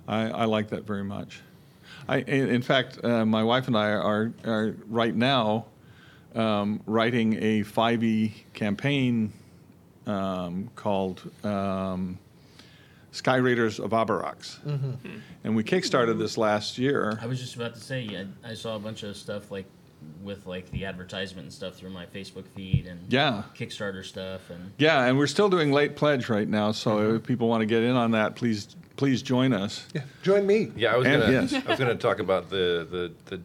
I, 0.07 0.29
I 0.29 0.45
like 0.45 0.69
that 0.69 0.85
very 0.85 1.03
much. 1.03 1.41
I, 2.07 2.17
in, 2.19 2.49
in 2.49 2.61
fact, 2.61 3.03
uh, 3.03 3.25
my 3.25 3.43
wife 3.43 3.67
and 3.67 3.77
I 3.77 3.91
are, 3.91 4.33
are 4.43 4.75
right 4.87 5.15
now 5.15 5.65
um, 6.35 6.81
writing 6.85 7.33
a 7.41 7.63
5e 7.63 8.31
campaign 8.53 9.31
um, 10.07 10.69
called 10.75 11.29
um, 11.43 12.17
Sky 13.11 13.35
Raiders 13.37 13.79
of 13.79 13.91
Abarox. 13.91 14.57
And 15.43 15.55
we 15.55 15.63
kickstarted 15.63 16.17
this 16.17 16.37
last 16.37 16.77
year. 16.77 17.19
I 17.21 17.27
was 17.27 17.39
just 17.39 17.55
about 17.55 17.75
to 17.75 17.81
say, 17.81 18.25
I, 18.43 18.51
I 18.51 18.53
saw 18.55 18.75
a 18.75 18.79
bunch 18.79 19.03
of 19.03 19.15
stuff 19.15 19.51
like 19.51 19.65
with 20.23 20.45
like 20.45 20.69
the 20.71 20.85
advertisement 20.85 21.45
and 21.45 21.53
stuff 21.53 21.75
through 21.75 21.89
my 21.89 22.05
Facebook 22.05 22.45
feed 22.55 22.87
and 22.87 22.99
Yeah. 23.11 23.43
Kickstarter 23.55 24.03
stuff 24.05 24.49
and 24.49 24.71
Yeah, 24.77 25.05
and 25.05 25.17
we're 25.17 25.27
still 25.27 25.49
doing 25.49 25.71
late 25.71 25.95
pledge 25.95 26.29
right 26.29 26.47
now. 26.47 26.71
So 26.71 26.99
if 26.99 27.07
uh-huh. 27.09 27.19
people 27.19 27.47
want 27.47 27.61
to 27.61 27.65
get 27.65 27.83
in 27.83 27.95
on 27.95 28.11
that, 28.11 28.35
please 28.35 28.75
please 28.97 29.21
join 29.21 29.53
us. 29.53 29.87
Yeah, 29.95 30.01
join 30.21 30.45
me. 30.45 30.71
Yeah, 30.75 30.93
I 30.93 30.97
was 30.97 31.07
And- 31.07 31.21
gonna. 31.21 31.33
yes. 31.33 31.53
I 31.53 31.69
was 31.69 31.79
gonna 31.79 31.95
talk 31.95 32.19
about 32.19 32.49
the 32.49 32.87
the 32.89 33.11
the, 33.35 33.41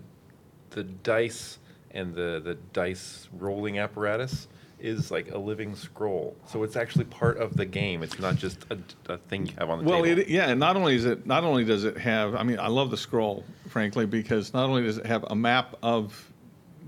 the 0.71 0.85
dice 0.85 1.59
and 1.93 2.15
the 2.15 2.41
the 2.45 2.55
dice 2.73 3.29
rolling 3.39 3.79
apparatus 3.79 4.49
is 4.79 5.11
like 5.11 5.31
a 5.33 5.39
living 5.39 5.75
scroll. 5.75 6.37
So 6.47 6.63
it's 6.63 6.77
actually 6.77 7.05
part 7.07 7.39
of 7.39 7.57
the 7.57 7.65
game. 7.65 8.03
It's 8.03 8.19
not 8.19 8.37
just 8.37 8.67
a, 8.71 8.79
a 9.11 9.17
thing 9.17 9.47
you 9.47 9.53
have 9.59 9.71
on 9.71 9.79
the 9.79 9.85
Well, 9.91 10.03
table. 10.03 10.21
it, 10.21 10.29
yeah, 10.29 10.51
and 10.51 10.61
not 10.61 10.77
only 10.77 10.95
is 10.97 11.07
it 11.07 11.27
not 11.27 11.45
only 11.45 11.65
does 11.65 11.85
it 11.85 11.97
have, 11.97 12.35
I 12.35 12.43
mean, 12.43 12.59
I 12.59 12.69
love 12.69 12.91
the 12.91 12.97
scroll, 12.99 13.45
frankly, 13.69 14.05
because 14.05 14.53
not 14.53 14.69
only 14.69 14.83
does 14.83 14.99
it 14.99 15.07
have 15.07 15.25
a 15.31 15.35
map 15.35 15.77
of 15.83 16.31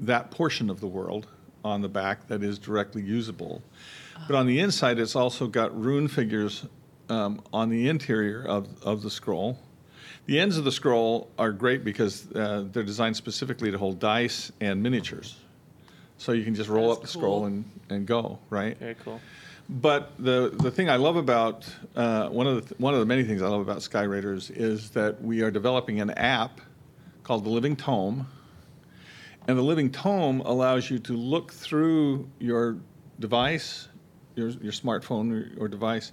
that 0.00 0.30
portion 0.30 0.70
of 0.70 0.80
the 0.80 0.86
world 0.86 1.26
on 1.64 1.80
the 1.80 1.88
back 1.88 2.26
that 2.28 2.42
is 2.42 2.58
directly 2.58 3.02
usable, 3.02 3.62
but 4.26 4.36
on 4.36 4.46
the 4.46 4.60
inside, 4.60 4.98
it's 4.98 5.16
also 5.16 5.46
got 5.46 5.78
rune 5.78 6.08
figures 6.08 6.66
um, 7.08 7.40
on 7.52 7.68
the 7.68 7.88
interior 7.88 8.44
of, 8.46 8.68
of 8.82 9.02
the 9.02 9.10
scroll. 9.10 9.58
The 10.26 10.38
ends 10.38 10.58
of 10.58 10.64
the 10.64 10.72
scroll 10.72 11.30
are 11.38 11.52
great 11.52 11.84
because 11.84 12.30
uh, 12.32 12.64
they're 12.70 12.82
designed 12.82 13.16
specifically 13.16 13.70
to 13.70 13.78
hold 13.78 13.98
dice 13.98 14.52
and 14.60 14.82
miniatures. 14.82 15.36
So 16.18 16.32
you 16.32 16.44
can 16.44 16.54
just 16.54 16.68
roll 16.68 16.88
That's 16.88 16.98
up 16.98 17.02
the 17.02 17.08
scroll 17.08 17.46
and, 17.46 17.64
and 17.88 18.06
go, 18.06 18.38
right? 18.50 18.76
Very 18.76 18.96
cool. 18.96 19.20
But 19.68 20.12
the, 20.18 20.52
the 20.62 20.70
thing 20.70 20.88
I 20.88 20.96
love 20.96 21.16
about, 21.16 21.66
uh, 21.94 22.28
one, 22.28 22.46
of 22.46 22.68
the, 22.68 22.74
one 22.76 22.94
of 22.94 23.00
the 23.00 23.06
many 23.06 23.22
things 23.22 23.42
I 23.42 23.48
love 23.48 23.60
about 23.60 23.82
Sky 23.82 24.02
Raiders 24.02 24.50
is 24.50 24.90
that 24.90 25.22
we 25.22 25.42
are 25.42 25.50
developing 25.50 26.00
an 26.00 26.10
app 26.10 26.60
called 27.22 27.44
the 27.44 27.50
Living 27.50 27.76
Tome. 27.76 28.26
And 29.48 29.56
the 29.56 29.62
Living 29.62 29.90
Tome 29.90 30.42
allows 30.42 30.90
you 30.90 30.98
to 30.98 31.14
look 31.14 31.54
through 31.54 32.28
your 32.38 32.76
device, 33.18 33.88
your, 34.36 34.50
your 34.50 34.72
smartphone 34.72 35.58
or, 35.58 35.68
device, 35.68 36.12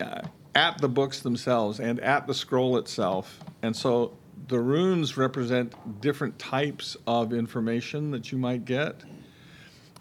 uh, 0.00 0.22
at 0.56 0.76
the 0.78 0.88
books 0.88 1.20
themselves 1.20 1.78
and 1.78 2.00
at 2.00 2.26
the 2.26 2.34
scroll 2.34 2.76
itself. 2.76 3.38
And 3.62 3.74
so 3.76 4.16
the 4.48 4.58
runes 4.58 5.16
represent 5.16 5.72
different 6.00 6.36
types 6.40 6.96
of 7.06 7.32
information 7.32 8.10
that 8.10 8.32
you 8.32 8.38
might 8.38 8.64
get. 8.64 9.04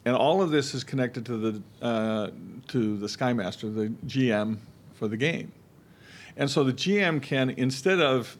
And 0.06 0.16
all 0.16 0.42
of 0.42 0.50
this 0.50 0.74
is 0.74 0.84
connected 0.84 1.28
to 1.28 1.38
the 1.38 1.86
uh, 1.86 2.30
to 2.70 2.98
the 2.98 3.08
Skymaster, 3.08 3.74
the 3.74 3.90
GM 4.08 4.58
for 4.94 5.08
the 5.08 5.18
game. 5.18 5.52
And 6.38 6.50
so 6.50 6.64
the 6.64 6.74
GM 6.74 7.22
can 7.22 7.52
instead 7.52 8.00
of 8.00 8.38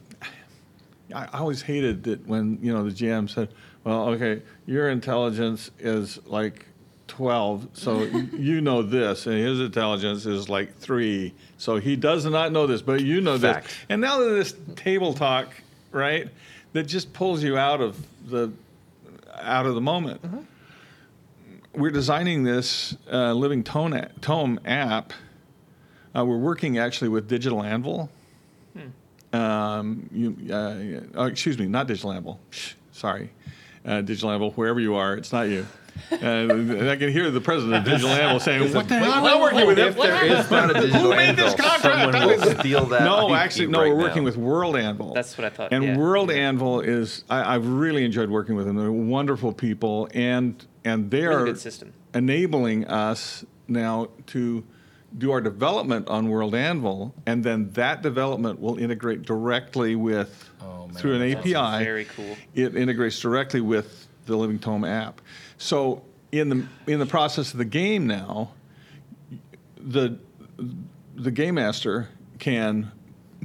I 1.14 1.26
always 1.32 1.62
hated 1.62 2.04
that 2.04 2.26
when 2.26 2.58
you 2.60 2.72
know 2.72 2.84
the 2.84 2.90
GM 2.90 3.30
said, 3.30 3.48
"Well, 3.88 4.08
okay, 4.10 4.42
your 4.66 4.90
intelligence 4.90 5.70
is 5.78 6.18
like 6.26 6.66
12, 7.06 7.68
so 7.72 8.02
you 8.32 8.60
know 8.60 8.82
this, 8.82 9.26
and 9.26 9.36
his 9.36 9.60
intelligence 9.60 10.26
is 10.26 10.48
like 10.50 10.76
three, 10.76 11.32
so 11.56 11.76
he 11.76 11.96
does 11.96 12.26
not 12.26 12.52
know 12.52 12.66
this, 12.66 12.82
but 12.82 13.00
you 13.00 13.20
know 13.22 13.38
Fact. 13.38 13.66
this." 13.66 13.76
And 13.88 14.02
now 14.02 14.18
that 14.18 14.30
this 14.30 14.54
table 14.76 15.14
talk, 15.14 15.48
right, 15.90 16.28
that 16.74 16.82
just 16.84 17.12
pulls 17.14 17.42
you 17.42 17.56
out 17.56 17.80
of 17.80 17.96
the 18.28 18.52
out 19.40 19.64
of 19.64 19.74
the 19.74 19.80
moment. 19.80 20.20
We're 21.74 21.90
designing 21.90 22.42
this 22.42 22.94
uh, 23.10 23.32
Living 23.32 23.64
Tone 23.64 23.94
a- 23.94 24.10
Tome 24.20 24.60
app. 24.66 25.12
Uh, 26.14 26.24
we're 26.26 26.36
working 26.36 26.76
actually 26.76 27.08
with 27.08 27.26
Digital 27.28 27.62
Anvil 27.62 28.10
um, 29.32 30.08
you, 30.12 30.36
uh, 30.52 31.20
oh, 31.20 31.24
excuse 31.26 31.58
me, 31.58 31.66
not 31.66 31.86
Digital 31.86 32.12
Anvil. 32.12 32.40
Shh, 32.50 32.74
sorry, 32.92 33.30
uh, 33.84 34.00
Digital 34.02 34.30
Anvil, 34.30 34.50
wherever 34.52 34.80
you 34.80 34.94
are, 34.94 35.14
it's 35.14 35.32
not 35.32 35.48
you. 35.48 35.66
Uh, 36.12 36.16
I 36.90 36.96
can 36.96 37.10
hear 37.10 37.28
the 37.30 37.40
president 37.40 37.74
of 37.78 37.84
Digital 37.84 38.10
Anvil 38.10 38.38
saying, 38.38 38.72
"What 38.72 38.88
the 38.88 38.98
hell? 38.98 39.26
I'm 39.26 39.40
working 39.40 39.66
with 39.66 39.78
If 39.80 39.96
them." 39.96 40.06
there 40.06 40.24
is 40.26 40.48
not 40.50 40.70
a 40.70 40.74
digital 40.80 41.10
made 41.10 41.34
this 41.36 41.52
anvil, 41.54 41.64
contract? 41.70 42.12
someone 42.14 42.38
will 42.38 42.54
steal 42.60 42.84
that. 42.86 43.02
No, 43.02 43.34
actually, 43.34 43.66
no. 43.66 43.80
right 43.80 43.88
we're 43.90 43.96
working 43.98 44.22
now. 44.22 44.26
with 44.26 44.36
World 44.36 44.76
Anvil. 44.76 45.12
That's 45.12 45.36
what 45.36 45.44
I 45.44 45.50
thought, 45.50 45.72
And 45.72 45.82
yeah. 45.82 45.96
World 45.96 46.30
Anvil 46.30 46.80
is 46.80 47.24
I, 47.28 47.54
I've 47.56 47.66
really 47.66 48.04
enjoyed 48.04 48.30
working 48.30 48.54
with 48.54 48.66
them. 48.66 48.76
They're 48.76 48.92
wonderful 48.92 49.52
people, 49.52 50.08
and 50.14 50.64
and 50.84 51.10
they 51.10 51.22
Really 51.26 51.34
are 51.42 51.44
good 51.46 51.58
system. 51.58 51.92
enabling 52.14 52.86
us 52.86 53.44
now 53.66 54.08
to 54.28 54.64
do 55.16 55.30
our 55.32 55.40
development 55.40 56.08
on 56.08 56.28
World 56.28 56.54
Anvil, 56.54 57.14
and 57.26 57.42
then 57.42 57.70
that 57.72 58.02
development 58.02 58.60
will 58.60 58.76
integrate 58.78 59.22
directly 59.22 59.96
with 59.96 60.50
Oh, 60.60 60.86
man, 60.86 60.96
through 60.96 61.14
an 61.20 61.32
API. 61.32 61.84
very 61.84 62.04
cool. 62.04 62.36
It 62.54 62.76
integrates 62.76 63.18
directly 63.20 63.60
with 63.60 64.06
the 64.26 64.36
Living 64.36 64.58
Tome 64.58 64.84
app. 64.84 65.20
So 65.56 66.02
in 66.30 66.48
the 66.50 66.66
in 66.86 66.98
the 66.98 67.06
process 67.06 67.52
of 67.52 67.58
the 67.58 67.64
game 67.64 68.06
now, 68.06 68.50
the 69.78 70.18
the 71.14 71.30
game 71.30 71.54
master 71.54 72.08
can 72.38 72.92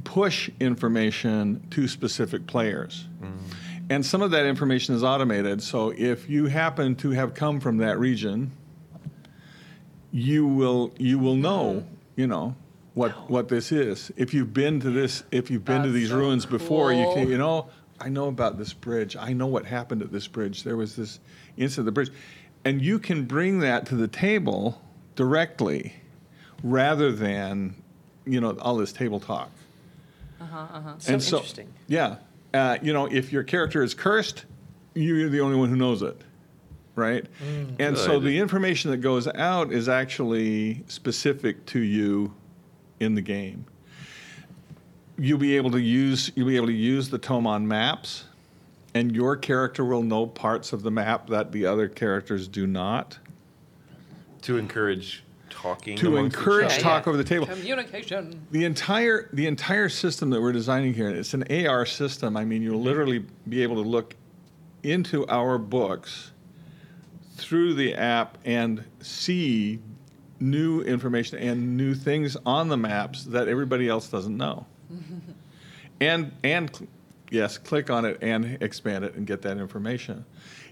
push 0.04 0.50
information 0.60 1.66
to 1.70 1.88
specific 1.88 2.46
players. 2.46 3.06
Mm-hmm. 3.22 3.36
And 3.90 4.04
some 4.04 4.22
of 4.22 4.30
that 4.30 4.46
information 4.46 4.94
is 4.94 5.02
automated. 5.02 5.62
So 5.62 5.92
if 5.96 6.28
you 6.28 6.46
happen 6.46 6.94
to 6.96 7.10
have 7.10 7.34
come 7.34 7.60
from 7.60 7.78
that 7.78 7.98
region, 7.98 8.50
you 10.14 10.46
will 10.46 10.94
you 10.96 11.18
will 11.18 11.34
know, 11.34 11.72
mm-hmm. 11.80 12.20
you 12.20 12.28
know, 12.28 12.54
what 12.94 13.28
what 13.28 13.48
this 13.48 13.72
is. 13.72 14.12
If 14.16 14.32
you've 14.32 14.54
been 14.54 14.78
to 14.80 14.90
this 14.90 15.24
if 15.32 15.50
you've 15.50 15.64
been 15.64 15.82
to 15.82 15.90
these 15.90 16.10
so 16.10 16.16
ruins 16.16 16.46
before, 16.46 16.92
you 16.92 17.10
can 17.12 17.28
you 17.28 17.36
know, 17.36 17.68
I 18.00 18.08
know 18.08 18.28
about 18.28 18.56
this 18.56 18.72
bridge. 18.72 19.16
I 19.16 19.32
know 19.32 19.48
what 19.48 19.66
happened 19.66 20.02
at 20.02 20.12
this 20.12 20.28
bridge. 20.28 20.62
There 20.62 20.76
was 20.76 20.94
this 20.94 21.18
incident 21.56 21.84
at 21.84 21.86
the 21.86 21.92
bridge. 21.92 22.10
And 22.64 22.80
you 22.80 22.98
can 22.98 23.24
bring 23.24 23.58
that 23.58 23.86
to 23.86 23.96
the 23.96 24.08
table 24.08 24.80
directly 25.16 25.94
rather 26.62 27.12
than, 27.12 27.74
you 28.24 28.40
know, 28.40 28.56
all 28.60 28.76
this 28.76 28.92
table 28.92 29.20
talk. 29.20 29.50
Uh-huh, 30.40 30.58
uh-huh. 30.58 30.94
So 30.98 31.12
And 31.12 31.22
so- 31.22 31.36
interesting. 31.38 31.74
Yeah. 31.88 32.16
Uh, 32.54 32.78
you 32.80 32.92
know, 32.92 33.06
if 33.06 33.32
your 33.32 33.42
character 33.42 33.82
is 33.82 33.94
cursed, 33.94 34.44
you're 34.94 35.28
the 35.28 35.40
only 35.40 35.56
one 35.56 35.68
who 35.70 35.76
knows 35.76 36.02
it. 36.02 36.20
Right? 36.96 37.26
Mm. 37.44 37.80
And 37.80 37.98
so 37.98 38.20
the 38.20 38.38
information 38.38 38.90
that 38.92 38.98
goes 38.98 39.26
out 39.26 39.72
is 39.72 39.88
actually 39.88 40.84
specific 40.86 41.66
to 41.66 41.80
you 41.80 42.34
in 43.00 43.14
the 43.14 43.22
game. 43.22 43.66
You'll 45.18 45.38
be 45.38 45.56
able 45.56 45.70
to 45.72 45.80
use 45.80 46.30
you'll 46.34 46.48
be 46.48 46.56
able 46.56 46.66
to 46.66 46.72
use 46.72 47.10
the 47.10 47.18
tome 47.18 47.46
on 47.46 47.66
maps, 47.66 48.24
and 48.94 49.14
your 49.14 49.36
character 49.36 49.84
will 49.84 50.02
know 50.02 50.26
parts 50.26 50.72
of 50.72 50.82
the 50.82 50.90
map 50.90 51.28
that 51.28 51.52
the 51.52 51.66
other 51.66 51.88
characters 51.88 52.48
do 52.48 52.66
not. 52.66 53.18
to 54.42 54.58
encourage 54.58 55.24
talking. 55.64 55.96
To 55.96 56.08
amongst 56.08 56.34
each 56.34 56.40
encourage 56.40 56.64
other. 56.66 56.74
Yeah, 56.74 56.80
talk 56.80 57.06
yeah. 57.06 57.10
over 57.10 57.16
the 57.16 57.24
table. 57.24 57.46
Communication. 57.46 58.46
the 58.50 58.64
entire 58.64 59.28
the 59.32 59.46
entire 59.46 59.88
system 59.88 60.30
that 60.30 60.40
we're 60.40 60.52
designing 60.52 60.94
here 60.94 61.08
it's 61.08 61.34
an 61.34 61.44
AR 61.66 61.86
system 61.86 62.36
I 62.36 62.44
mean 62.44 62.62
you'll 62.62 62.82
literally 62.82 63.24
be 63.48 63.62
able 63.62 63.76
to 63.82 63.88
look 63.88 64.14
into 64.82 65.26
our 65.28 65.58
books 65.58 66.32
through 67.34 67.74
the 67.74 67.94
app 67.94 68.38
and 68.44 68.84
see 69.00 69.80
new 70.40 70.80
information 70.82 71.38
and 71.38 71.76
new 71.76 71.94
things 71.94 72.36
on 72.46 72.68
the 72.68 72.76
maps 72.76 73.24
that 73.24 73.48
everybody 73.48 73.88
else 73.88 74.08
doesn't 74.08 74.36
know. 74.36 74.66
And 76.00 76.32
and 76.42 76.74
cl- 76.74 76.88
yes 77.30 77.56
click 77.56 77.88
on 77.88 78.04
it 78.04 78.18
and 78.20 78.58
expand 78.60 79.04
it 79.04 79.14
and 79.14 79.26
get 79.26 79.42
that 79.42 79.58
information. 79.58 80.24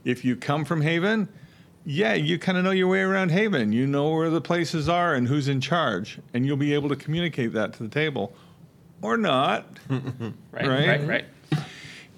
If 0.05 0.25
you 0.25 0.37
come 0.37 0.65
from 0.65 0.81
haven 0.83 1.29
yeah 1.85 2.15
you 2.15 2.39
kind 2.39 2.57
of 2.59 2.65
know 2.65 2.71
your 2.73 2.89
way 2.89 3.01
around 3.01 3.31
haven. 3.31 3.73
You 3.73 3.87
know 3.87 4.11
where 4.11 4.31
the 4.31 4.41
places 4.41 4.89
are 4.89 5.15
and 5.15 5.27
who's 5.29 5.49
in 5.49 5.61
charge 5.61 6.19
and 6.35 6.45
you'll 6.45 6.57
be 6.57 6.75
able 6.75 6.89
to 6.89 6.97
communicate 6.97 7.53
that 7.55 7.73
to 7.75 7.83
the 7.85 7.89
table. 7.89 8.35
Or 9.01 9.17
not. 9.17 9.79
Right, 9.91 10.67
Right? 10.69 10.89
right, 10.89 11.07
right. 11.07 11.25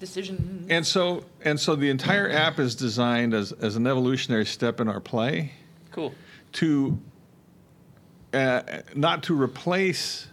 Decision. 0.05 0.65
and 0.69 0.85
so 0.85 1.23
and 1.43 1.59
so 1.59 1.75
the 1.75 1.89
entire 1.89 2.29
app 2.29 2.59
is 2.59 2.75
designed 2.75 3.33
as, 3.33 3.51
as 3.53 3.75
an 3.75 3.87
evolutionary 3.87 4.45
step 4.45 4.79
in 4.79 4.87
our 4.87 4.99
play. 4.99 5.51
Cool. 5.91 6.13
to 6.53 6.99
uh, 8.33 8.61
not 8.95 9.23
to 9.23 9.41
replace 9.41 10.27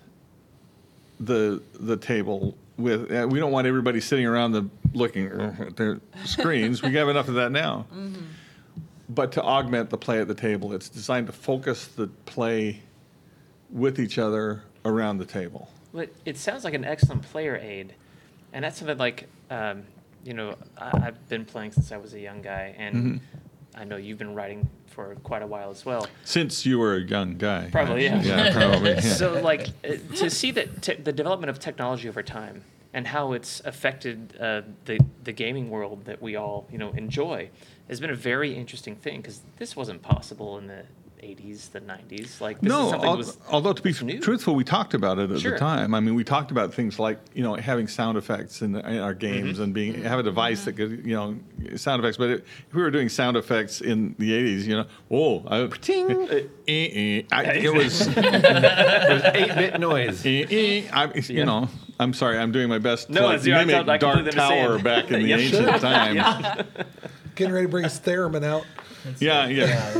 the 1.20 1.62
the 1.78 1.96
table 1.96 2.56
with 2.76 3.10
uh, 3.12 3.26
we 3.28 3.38
don't 3.38 3.52
want 3.52 3.66
everybody 3.66 4.00
sitting 4.00 4.26
around 4.26 4.52
the 4.52 4.68
looking 4.92 5.26
at 5.28 5.76
their 5.76 6.00
screens. 6.24 6.82
We 6.82 6.94
have 6.94 7.08
enough 7.08 7.28
of 7.28 7.34
that 7.34 7.52
now. 7.52 7.86
But 9.08 9.32
to 9.32 9.42
augment 9.42 9.90
the 9.90 9.98
play 9.98 10.20
at 10.20 10.28
the 10.28 10.34
table 10.34 10.72
it's 10.72 10.88
designed 10.88 11.26
to 11.26 11.34
focus 11.34 11.86
the 11.86 12.06
play 12.24 12.80
with 13.70 14.00
each 14.00 14.16
other 14.16 14.62
around 14.86 15.18
the 15.18 15.26
table. 15.26 15.68
Well, 15.92 16.06
it 16.24 16.38
sounds 16.38 16.64
like 16.64 16.72
an 16.72 16.84
excellent 16.84 17.20
player 17.22 17.56
aid, 17.56 17.94
and 18.52 18.64
that's 18.64 18.78
something 18.78 18.98
like, 18.98 19.26
um, 19.50 19.82
you 20.24 20.34
know, 20.34 20.54
I, 20.78 20.90
I've 21.06 21.28
been 21.28 21.44
playing 21.44 21.72
since 21.72 21.92
I 21.92 21.96
was 21.96 22.14
a 22.14 22.20
young 22.20 22.42
guy, 22.42 22.74
and 22.78 22.94
Mm-hmm. 22.96 23.16
I 23.74 23.84
know 23.84 23.96
you've 23.96 24.18
been 24.18 24.34
writing 24.34 24.68
for 24.88 25.14
quite 25.22 25.40
a 25.40 25.46
while 25.46 25.70
as 25.70 25.86
well. 25.86 26.06
since 26.24 26.66
you 26.66 26.78
were 26.78 26.96
a 26.96 27.00
young 27.00 27.38
guy 27.38 27.70
Probably, 27.72 28.04
yeah. 28.04 28.20
yeah 28.20 28.52
probably 28.52 28.90
yeah. 28.90 29.00
So, 29.22 29.40
like, 29.40 29.68
uh, 29.82 29.94
to 30.16 30.28
see 30.28 30.50
that 30.50 30.82
te- 30.82 30.96
the 30.96 31.12
development 31.12 31.48
of 31.48 31.58
technology 31.58 32.06
over 32.06 32.22
time 32.22 32.64
and 32.92 33.06
how 33.06 33.32
it's 33.32 33.60
affected 33.64 34.34
uh, 34.38 34.60
the 34.84 35.00
the 35.24 35.32
gaming 35.32 35.70
world 35.70 36.04
that 36.04 36.20
we 36.20 36.36
all, 36.36 36.66
you 36.70 36.76
know, 36.76 36.90
enjoy 36.90 37.48
has 37.88 37.98
been 38.00 38.10
a 38.10 38.14
very 38.14 38.54
interesting 38.54 38.94
thing 38.94 39.22
because 39.22 39.40
this 39.56 39.74
wasn't 39.74 40.02
possible 40.02 40.58
in 40.58 40.66
the 40.66 40.82
80s, 41.22 41.70
the 41.70 41.80
90s. 41.80 42.40
Like, 42.40 42.60
this 42.60 42.66
is 42.66 42.68
no, 42.76 42.90
something 42.90 43.08
al- 43.08 43.16
that 43.16 43.18
was 43.18 43.38
although 43.48 43.72
to 43.72 43.82
be 43.82 43.94
new. 44.04 44.18
truthful, 44.20 44.54
we 44.56 44.64
talked 44.64 44.92
about 44.92 45.18
it 45.20 45.30
at 45.30 45.38
Sure. 45.40 45.52
the 45.52 45.58
time. 45.58 45.94
I 45.94 46.00
mean, 46.00 46.14
we 46.16 46.24
talked 46.24 46.50
about 46.50 46.74
things 46.74 46.98
like 46.98 47.18
you 47.32 47.42
know 47.44 47.54
having 47.54 47.86
sound 47.86 48.18
effects 48.18 48.60
in, 48.62 48.74
in 48.74 48.98
our 48.98 49.14
games 49.14 49.54
Mm-hmm. 49.54 49.62
and 49.62 49.74
being 49.74 50.02
have 50.02 50.18
a 50.18 50.22
device 50.24 50.64
that 50.64 50.72
could 50.72 51.06
you 51.06 51.14
know 51.14 51.36
sound 51.76 52.02
effects. 52.02 52.16
But 52.16 52.30
it, 52.30 52.44
if 52.68 52.74
we 52.74 52.82
were 52.82 52.90
doing 52.90 53.08
sound 53.08 53.36
effects 53.36 53.80
in 53.80 54.14
the 54.18 54.32
'80s, 54.32 54.64
you 54.64 54.76
know, 54.76 54.86
whoa, 55.08 55.44
I, 55.46 55.58
eh, 55.88 56.42
eh, 56.68 57.22
I, 57.30 57.42
it 57.54 57.72
was 57.72 58.08
Eight 58.16 59.54
bit 59.54 59.78
noise. 59.80 60.26
eh, 60.26 60.44
eh, 60.50 60.82
I, 60.92 61.04
you 61.14 61.22
Yeah. 61.38 61.44
know. 61.44 61.68
I'm 62.00 62.14
sorry, 62.14 62.36
I'm 62.38 62.50
doing 62.50 62.68
my 62.68 62.78
best 62.78 63.10
No, 63.10 63.20
to 63.20 63.26
like, 63.26 63.40
it's- 63.46 63.54
I 63.54 63.64
mimic 63.64 63.76
totally- 63.76 63.94
I 63.94 63.98
Dark 63.98 64.14
completely 64.16 64.40
Tower 64.40 64.78
back 64.80 65.10
in 65.12 65.22
the 65.22 65.28
Yeah. 65.28 65.36
ancient 65.36 65.80
times. 65.80 66.64
Getting 67.36 67.54
ready 67.54 67.66
to 67.66 67.70
bring 67.70 67.84
his 67.84 68.00
theremin 68.00 68.42
out. 68.44 68.64
Yeah, 69.20 69.46
yeah. 69.46 69.92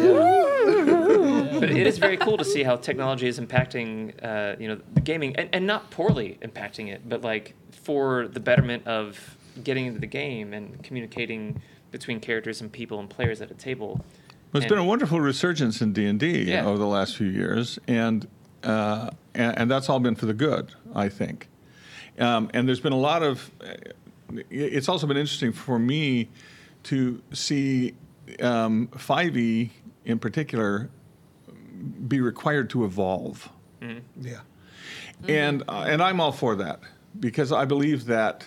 But 1.63 1.71
it 1.71 1.87
is 1.87 1.99
very 1.99 2.17
cool 2.17 2.37
to 2.37 2.45
see 2.45 2.63
how 2.69 2.75
technology 2.77 3.29
is 3.29 3.39
impacting, 3.39 4.13
uh, 4.25 4.57
you 4.59 4.67
know, 4.69 4.79
the 4.95 5.01
gaming, 5.01 5.37
and, 5.37 5.49
and 5.53 5.65
not 5.67 5.91
poorly 5.91 6.39
impacting 6.43 6.93
it, 6.93 7.09
but 7.09 7.23
like 7.23 7.55
for 7.71 8.27
the 8.29 8.41
betterment 8.41 8.85
of 8.87 9.37
getting 9.63 9.87
into 9.87 10.01
the 10.01 10.07
game 10.07 10.53
and 10.53 10.83
communicating 10.83 11.61
between 11.93 12.19
characters 12.19 12.61
and 12.61 12.73
people 12.73 12.99
and 12.99 13.09
players 13.09 13.41
at 13.41 13.51
a 13.51 13.55
table. 13.55 14.05
There's 14.53 14.65
And- 14.65 14.71
been 14.71 14.79
a 14.79 14.85
wonderful 14.85 15.21
resurgence 15.21 15.81
in 15.81 15.93
D 15.93 16.05
and 16.07 16.19
D 16.19 16.43
Yeah. 16.43 16.67
over 16.67 16.79
the 16.79 16.87
last 16.87 17.17
few 17.17 17.29
years, 17.29 17.79
and, 17.87 18.27
uh, 18.65 19.11
and 19.35 19.57
and 19.59 19.71
that's 19.71 19.89
all 19.89 20.01
been 20.01 20.15
for 20.17 20.27
the 20.27 20.35
good, 20.35 20.73
I 20.95 21.09
think. 21.09 21.49
Um, 22.19 22.51
and 22.53 22.67
there's 22.67 22.81
been 22.81 22.93
a 22.93 22.99
lot 22.99 23.23
of. 23.23 23.51
It's 24.51 24.89
also 24.89 25.07
been 25.07 25.17
interesting 25.17 25.53
for 25.53 25.79
me 25.79 26.29
to 26.85 27.23
see 27.33 27.95
um, 28.41 28.89
5e 28.89 29.71
in 30.05 30.19
particular 30.19 30.91
be 32.09 32.21
required 32.21 32.71
to 32.71 32.85
evolve. 32.85 33.49
Yeah. 34.21 34.41
and 35.27 35.63
uh, 35.69 35.85
and 35.89 36.03
I'm 36.03 36.21
all 36.21 36.33
for 36.33 36.57
that 36.57 36.81
because 37.19 37.53
I 37.53 37.65
believe 37.65 38.07
that. 38.07 38.47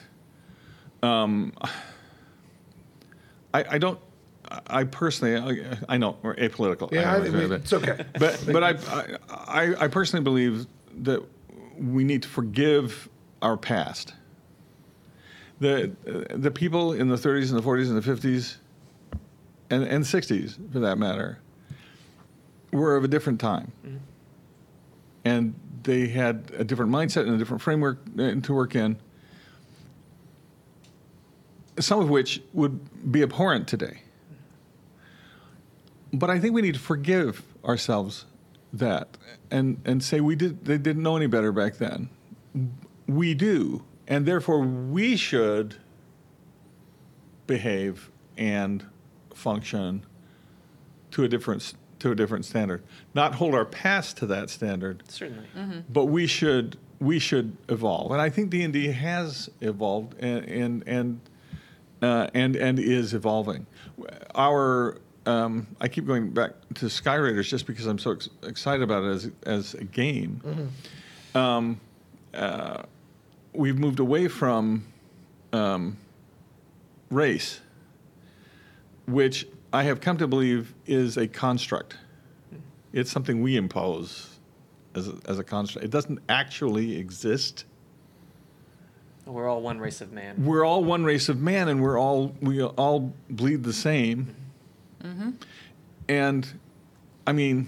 Um, 1.04 1.54
I, 3.54 3.66
I 3.72 3.78
don't. 3.78 4.00
I 4.68 4.84
personally, 4.84 5.38
I, 5.38 5.78
I 5.90 5.98
know 5.98 6.18
we're 6.22 6.36
apolitical. 6.36 6.92
Yeah, 6.92 7.14
I, 7.14 7.16
I 7.18 7.28
know, 7.28 7.32
mean, 7.32 7.52
it's 7.52 7.74
okay. 7.74 8.06
but 8.20 8.44
but 8.52 8.64
I, 8.64 8.76
I 9.30 9.86
I 9.86 9.88
personally 9.88 10.24
believe 10.24 10.68
that 11.04 11.24
we 11.78 12.04
need 12.04 12.24
to 12.24 12.30
forgive 12.30 13.10
our 13.42 13.58
past. 13.58 14.14
The 15.60 15.92
the 16.34 16.52
people 16.52 16.94
in 16.94 17.08
the 17.08 17.16
30s 17.16 17.50
and 17.50 17.58
the 17.58 17.64
40s 17.64 17.88
and 17.90 18.02
the 18.02 18.30
50s, 18.30 18.58
and 19.70 19.84
and 19.84 20.04
60s 20.04 20.72
for 20.74 20.80
that 20.80 20.98
matter, 20.98 21.40
were 22.76 22.96
of 22.96 23.04
a 23.04 23.08
different 23.08 23.40
time 23.40 23.72
and 25.26 25.56
they 25.84 26.08
had 26.08 26.52
a 26.58 26.64
different 26.64 26.92
mindset 26.92 27.24
and 27.24 27.32
a 27.32 27.38
different 27.38 27.62
framework 27.62 28.00
uh, 28.18 28.36
to 28.42 28.54
work 28.54 28.76
in, 28.76 28.98
some 31.80 32.00
of 32.00 32.10
which 32.10 32.42
would 32.54 33.12
be 33.12 33.22
abhorrent 33.24 33.68
today. 33.68 34.02
But 36.14 36.30
I 36.30 36.40
think 36.40 36.54
we 36.54 36.62
need 36.62 36.76
to 36.76 36.80
forgive 36.80 37.44
ourselves 37.66 38.26
that 38.72 39.18
and, 39.52 39.82
and 39.86 40.04
say 40.04 40.22
we 40.22 40.36
did 40.36 40.66
they 40.66 40.78
didn't 40.78 41.04
know 41.04 41.18
any 41.18 41.28
better 41.28 41.52
back 41.52 41.78
then. 41.78 42.10
We 43.08 43.34
do, 43.34 43.84
and 44.08 44.26
therefore 44.26 44.60
we 44.62 45.18
should 45.18 45.76
behave 47.48 48.10
and 48.38 48.86
function 49.34 50.06
to 51.12 51.24
a 51.24 51.28
different 51.28 51.74
to 52.00 52.12
a 52.12 52.16
different 52.16 52.46
standard. 52.46 52.84
Not 53.14 53.36
hold 53.36 53.56
our 53.56 53.66
past 53.66 54.18
to 54.18 54.26
that 54.28 54.50
standard, 54.50 55.04
Certainly. 55.08 55.46
but 55.90 56.06
we 56.06 56.28
should 56.28 56.78
we 57.00 57.20
should 57.20 57.58
evolve. 57.70 58.12
And 58.12 58.22
I 58.22 58.30
think 58.30 58.50
D 58.50 58.64
and 58.64 58.74
D 58.74 58.88
has 58.88 59.50
evolved 59.62 60.16
and 60.20 60.46
and 60.46 60.84
and 60.88 61.20
uh, 62.02 62.28
and, 62.34 62.56
and 62.56 62.78
is 62.80 63.14
evolving. 63.14 63.66
Our 64.36 64.98
um, 65.26 65.68
I 65.82 65.88
keep 65.88 66.06
going 66.06 66.32
back 66.32 66.52
to 66.76 66.90
Sky 66.90 67.16
Raiders 67.16 67.50
just 67.50 67.66
because 67.66 67.86
I'm 67.88 67.98
so 67.98 68.12
ex- 68.12 68.30
excited 68.44 68.84
about 68.84 69.04
it 69.04 69.10
as 69.12 69.32
as 69.46 69.74
a 69.76 69.84
game. 69.84 70.72
Um, 71.34 71.80
uh, 72.34 72.84
we've 73.54 73.78
moved 73.78 74.00
away 74.00 74.28
from 74.28 74.86
um, 75.54 75.98
race, 77.10 77.60
which 79.08 79.48
I 79.76 79.84
have 79.84 80.00
come 80.00 80.16
to 80.20 80.28
believe 80.28 80.74
is 80.86 81.18
a 81.18 81.28
construct. 81.28 81.98
It's 82.94 83.12
something 83.12 83.42
we 83.42 83.58
impose 83.58 84.30
as 84.96 85.10
a, 85.10 85.18
as 85.28 85.38
a 85.38 85.44
construct. 85.44 85.84
It 85.84 85.92
doesn't 85.92 86.20
actually 86.30 86.96
exist. 86.96 87.66
We're 89.26 89.50
all 89.50 89.62
one 89.62 89.80
race 89.80 90.00
of 90.00 90.14
man. 90.14 90.46
We're 90.46 90.64
all 90.64 90.82
one 90.82 91.04
race 91.04 91.28
of 91.28 91.42
man, 91.42 91.68
and 91.68 91.82
we're 91.82 92.00
all 92.00 92.34
we 92.40 92.64
all 92.64 93.14
bleed 93.30 93.64
the 93.64 93.74
same. 93.74 94.34
Mm-hmm. 95.04 95.32
And 96.08 96.60
I 97.28 97.34
mean, 97.34 97.68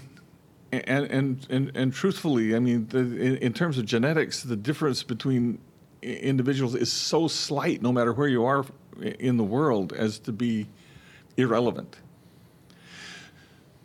and 0.72 1.04
and 1.10 1.46
and, 1.50 1.76
and 1.76 1.92
truthfully, 1.92 2.56
I 2.56 2.58
mean, 2.58 2.86
the, 2.88 3.00
in, 3.00 3.36
in 3.36 3.52
terms 3.52 3.76
of 3.76 3.84
genetics, 3.84 4.42
the 4.42 4.56
difference 4.56 5.02
between 5.02 5.58
individuals 6.00 6.74
is 6.74 6.90
so 6.90 7.28
slight, 7.28 7.82
no 7.82 7.92
matter 7.92 8.14
where 8.14 8.28
you 8.28 8.46
are 8.46 8.64
in 9.18 9.36
the 9.36 9.44
world, 9.44 9.92
as 9.92 10.18
to 10.20 10.32
be 10.32 10.68
irrelevant. 11.38 11.96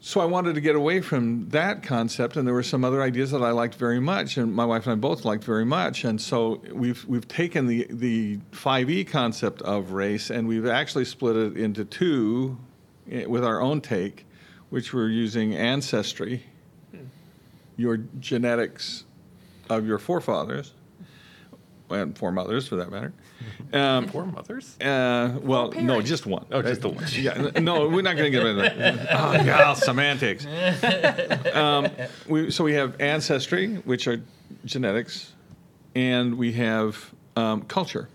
So 0.01 0.19
I 0.19 0.25
wanted 0.25 0.55
to 0.55 0.61
get 0.61 0.75
away 0.75 0.99
from 0.99 1.47
that 1.49 1.81
concept, 1.81 2.35
and 2.35 2.45
there 2.45 2.53
were 2.53 2.61
some 2.61 2.83
other 2.83 3.01
ideas 3.01 3.31
that 3.31 3.41
I 3.41 3.51
liked 3.51 3.75
very 3.75 4.01
much, 4.01 4.35
and 4.35 4.53
my 4.53 4.65
wife 4.65 4.85
and 4.85 4.91
I 4.91 4.95
both 4.95 5.23
liked 5.23 5.45
very 5.45 5.63
much. 5.63 6.03
And 6.03 6.19
so 6.19 6.61
we've 6.73 7.05
we've 7.05 7.25
taken 7.25 7.67
the 7.67 7.87
the 7.89 8.39
five 8.51 8.89
E 8.89 9.05
concept 9.05 9.61
of 9.61 9.91
race, 9.91 10.29
and 10.29 10.45
we've 10.45 10.67
actually 10.67 11.05
split 11.05 11.37
it 11.37 11.55
into 11.55 11.85
two, 11.85 12.57
eh, 13.09 13.25
with 13.27 13.45
our 13.45 13.61
own 13.61 13.79
take, 13.79 14.25
which 14.69 14.93
we're 14.93 15.07
using 15.07 15.55
ancestry, 15.55 16.43
your 17.77 17.95
genetics 18.19 19.05
of 19.69 19.87
your 19.87 19.99
forefathers, 19.99 20.73
and 21.93 22.17
four 22.17 22.31
mothers 22.31 22.67
for 22.67 22.75
that 22.77 22.91
matter. 22.91 23.13
Um, 23.73 24.07
Four 24.07 24.27
mothers? 24.27 24.79
uh, 24.81 25.39
well, 25.41 25.71
no, 25.71 25.99
just 25.99 26.27
one. 26.27 26.45
Oh, 26.51 26.61
just 26.61 26.81
the 26.81 26.89
one. 26.89 27.03
Yeah, 27.11 27.49
no, 27.59 27.87
we're 27.89 28.03
not 28.03 28.15
going 28.15 28.31
to 28.31 28.37
get 28.37 28.45
into 28.45 28.61
that. 28.61 29.07
Oh, 29.11 29.43
God, 29.43 29.73
semantics. 29.73 30.45
Um, 31.53 31.87
we, 32.27 32.51
so 32.51 32.63
we 32.63 32.73
have 32.73 33.01
ancestry, 33.01 33.75
which 33.77 34.07
are 34.07 34.21
genetics, 34.65 35.33
and 35.95 36.37
we 36.37 36.51
have 36.53 37.11
um, 37.35 37.63
culture, 37.63 38.09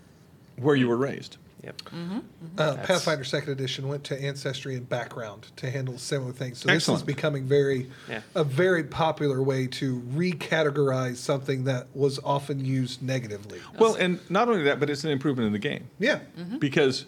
where 0.55 0.75
you 0.77 0.87
were 0.87 0.95
raised. 0.97 1.35
Yep. 1.63 1.81
Mm-hmm. 1.81 2.17
Uh, 2.17 2.19
That's- 2.55 2.87
Pathfinder 2.87 3.23
Second 3.23 3.51
Edition 3.51 3.87
went 3.87 4.03
to 4.05 4.21
ancestry 4.21 4.75
and 4.75 4.87
background 4.87 5.47
to 5.57 5.69
handle 5.69 5.97
similar 5.97 6.31
things. 6.31 6.59
So 6.59 6.69
this 6.69 6.87
is 6.87 7.03
becoming 7.03 7.45
very 7.45 7.89
Yeah. 8.09 8.21
a 8.35 8.43
very 8.43 8.83
popular 8.83 9.41
way 9.43 9.67
to 9.67 9.99
recategorize 10.13 11.17
something 11.17 11.65
that 11.65 11.87
was 11.93 12.19
often 12.23 12.63
used 12.63 13.01
negatively. 13.03 13.59
Well, 13.77 13.95
and 13.95 14.19
not 14.29 14.47
only 14.47 14.63
that, 14.63 14.79
but 14.79 14.89
it's 14.89 15.03
an 15.03 15.11
improvement 15.11 15.47
in 15.47 15.53
the 15.53 15.59
game 15.59 15.89
Yeah, 15.99 16.19
mm-hmm. 16.37 16.59
because 16.59 17.05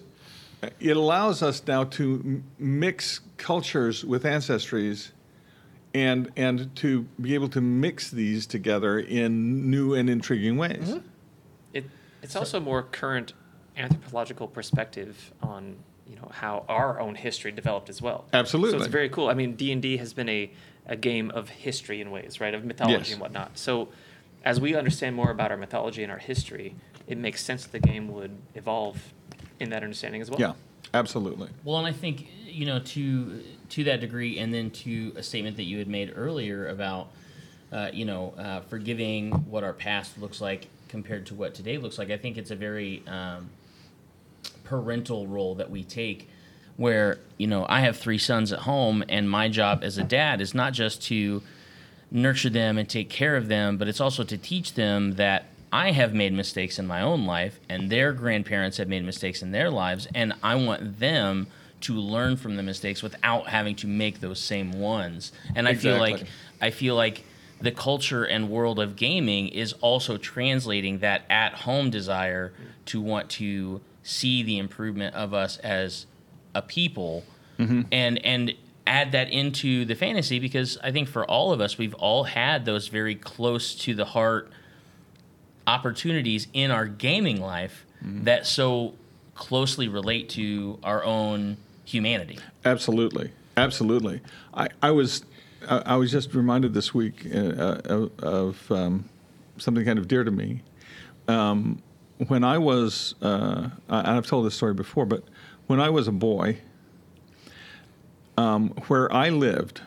it 0.79 0.97
allows 0.97 1.41
us 1.41 1.63
now 1.65 1.85
to 1.85 2.21
m- 2.23 2.43
mix 2.59 3.21
cultures 3.37 4.03
with 4.03 4.23
ancestries. 4.23 5.11
And, 5.93 6.31
and 6.37 6.73
to 6.77 7.01
be 7.19 7.33
able 7.33 7.49
to 7.49 7.59
mix 7.59 8.11
these 8.11 8.47
together 8.47 8.97
in 8.97 9.69
new 9.69 9.93
and 9.93 10.09
intriguing 10.09 10.55
ways. 10.55 10.77
Mm-hmm. 10.87 11.07
It, 11.73 11.85
it's 12.21 12.33
also 12.37 12.61
more 12.61 12.81
current 12.81 13.33
anthropological 13.81 14.47
perspective 14.47 15.31
on 15.41 15.75
you 16.07 16.15
know 16.15 16.29
how 16.31 16.65
our 16.67 16.99
own 16.99 17.15
history 17.15 17.51
developed 17.51 17.89
as 17.89 18.01
well. 18.01 18.25
Absolutely. 18.33 18.71
So 18.71 18.83
it's 18.83 18.87
very 18.91 19.09
cool. 19.09 19.29
I 19.29 19.33
mean, 19.33 19.55
D 19.55 19.71
and 19.71 19.81
D 19.81 19.97
has 19.97 20.13
been 20.13 20.29
a, 20.29 20.51
a 20.85 20.95
game 20.95 21.31
of 21.31 21.49
history 21.49 22.01
in 22.01 22.11
ways, 22.11 22.39
right? 22.41 22.53
Of 22.53 22.65
mythology 22.65 22.97
Yes. 22.97 23.11
and 23.11 23.21
whatnot. 23.21 23.57
So 23.57 23.89
as 24.43 24.59
we 24.59 24.75
understand 24.75 25.15
more 25.15 25.31
about 25.31 25.51
our 25.51 25.57
mythology 25.57 26.03
and 26.03 26.11
our 26.11 26.17
history, 26.17 26.75
it 27.07 27.17
makes 27.17 27.43
sense 27.43 27.63
that 27.65 27.71
the 27.71 27.79
game 27.79 28.09
would 28.09 28.37
evolve 28.55 29.13
in 29.59 29.69
that 29.69 29.83
understanding 29.83 30.21
as 30.21 30.29
well. 30.29 30.39
Yeah, 30.39 30.53
absolutely. 30.93 31.49
Well, 31.63 31.77
and 31.77 31.87
I 31.87 31.91
think 31.93 32.27
you 32.45 32.65
know 32.65 32.79
to 32.79 33.43
to 33.69 33.83
that 33.85 34.01
degree, 34.01 34.37
and 34.39 34.53
then 34.53 34.69
to 34.71 35.13
a 35.15 35.23
statement 35.23 35.55
that 35.57 35.63
you 35.63 35.77
had 35.77 35.87
made 35.87 36.11
earlier 36.15 36.67
about 36.67 37.07
uh, 37.71 37.89
you 37.93 38.05
know 38.05 38.33
uh, 38.37 38.61
forgiving 38.61 39.31
what 39.49 39.63
our 39.63 39.73
past 39.73 40.19
looks 40.19 40.41
like 40.41 40.67
compared 40.89 41.25
to 41.27 41.35
what 41.35 41.53
today 41.53 41.77
looks 41.77 41.97
like. 41.97 42.09
I 42.11 42.17
think 42.17 42.37
it's 42.37 42.51
a 42.51 42.55
very 42.55 43.01
um, 43.07 43.49
parental 44.71 45.27
role 45.27 45.53
that 45.55 45.69
we 45.69 45.83
take, 45.83 46.29
where 46.77 47.19
you 47.37 47.45
know 47.45 47.65
I 47.67 47.81
have 47.81 47.97
three 47.97 48.17
sons 48.17 48.53
at 48.53 48.59
home, 48.59 49.03
and 49.09 49.29
my 49.29 49.49
job 49.49 49.83
as 49.83 49.97
a 49.97 50.03
dad 50.03 50.39
is 50.39 50.55
not 50.55 50.71
just 50.71 51.01
to 51.03 51.43
nurture 52.09 52.49
them 52.49 52.77
and 52.77 52.87
take 52.87 53.09
care 53.09 53.35
of 53.35 53.49
them, 53.49 53.77
but 53.77 53.89
it's 53.89 53.99
also 53.99 54.23
to 54.23 54.37
teach 54.37 54.75
them 54.75 55.15
that 55.15 55.47
I 55.73 55.91
have 55.91 56.13
made 56.13 56.31
mistakes 56.31 56.79
in 56.79 56.87
my 56.87 57.01
own 57.01 57.25
life 57.25 57.59
and 57.69 57.89
their 57.89 58.13
grandparents 58.13 58.77
have 58.77 58.87
made 58.87 59.03
mistakes 59.03 59.41
in 59.41 59.51
their 59.51 59.69
lives, 59.69 60.07
and 60.15 60.33
I 60.41 60.55
want 60.55 60.99
them 60.99 61.47
to 61.81 61.95
learn 61.95 62.37
from 62.37 62.55
the 62.55 62.63
mistakes 62.63 63.03
without 63.03 63.47
having 63.47 63.75
to 63.75 63.87
make 63.87 64.21
those 64.21 64.39
same 64.39 64.71
ones. 64.71 65.33
And 65.53 65.67
I 65.67 65.73
feel 65.73 65.97
like 65.97 66.23
I 66.61 66.69
feel 66.69 66.95
like 66.95 67.25
the 67.59 67.71
culture 67.71 68.23
and 68.23 68.49
world 68.49 68.79
of 68.79 68.95
gaming 68.95 69.49
is 69.49 69.73
also 69.81 70.15
translating 70.15 70.99
that 70.99 71.23
at 71.29 71.53
home 71.53 71.89
desire 71.89 72.53
to 72.85 73.01
want 73.01 73.29
to 73.31 73.81
see 74.03 74.43
the 74.43 74.57
improvement 74.57 75.15
of 75.15 75.33
us 75.33 75.57
as 75.57 76.05
a 76.55 76.61
people 76.61 77.23
and 77.91 78.25
and 78.25 78.55
add 78.87 79.11
that 79.11 79.29
into 79.29 79.85
the 79.85 79.93
fantasy 79.93 80.39
because 80.39 80.79
I 80.83 80.91
think 80.91 81.07
for 81.07 81.23
all 81.23 81.53
of 81.53 81.61
us 81.61 81.77
we've 81.77 81.93
all 81.93 82.23
had 82.23 82.65
those 82.65 82.87
very 82.87 83.13
close 83.13 83.75
to 83.75 83.93
the 83.93 84.05
heart 84.05 84.51
opportunities 85.67 86.47
in 86.53 86.71
our 86.71 86.87
gaming 86.87 87.39
life 87.39 87.85
that 88.01 88.47
so 88.47 88.95
closely 89.35 89.87
relate 89.87 90.29
to 90.29 90.79
our 90.83 91.03
own 91.03 91.57
humanity. 91.85 92.39
Absolutely, 92.65 93.31
absolutely. 93.57 94.21
I, 94.53 94.69
I 94.81 94.91
was 94.91 95.23
I, 95.69 95.83
I 95.85 95.95
was 95.97 96.11
just 96.11 96.33
reminded 96.33 96.73
this 96.73 96.93
week 96.93 97.27
uh, 97.33 97.81
of, 97.85 98.11
of 98.19 98.71
um, 98.71 99.05
something 99.57 99.85
kind 99.85 99.99
of 99.99 100.07
dear 100.07 100.23
to 100.23 100.31
me. 100.31 100.63
Um, 101.27 101.81
when 102.27 102.43
I 102.43 102.57
was, 102.57 103.15
uh, 103.21 103.69
and 103.89 104.07
I've 104.07 104.27
told 104.27 104.45
this 104.45 104.55
story 104.55 104.73
before, 104.73 105.05
but 105.05 105.23
when 105.67 105.79
I 105.79 105.89
was 105.89 106.07
a 106.07 106.11
boy, 106.11 106.57
um, 108.37 108.69
where 108.87 109.11
I 109.11 109.29
lived, 109.29 109.81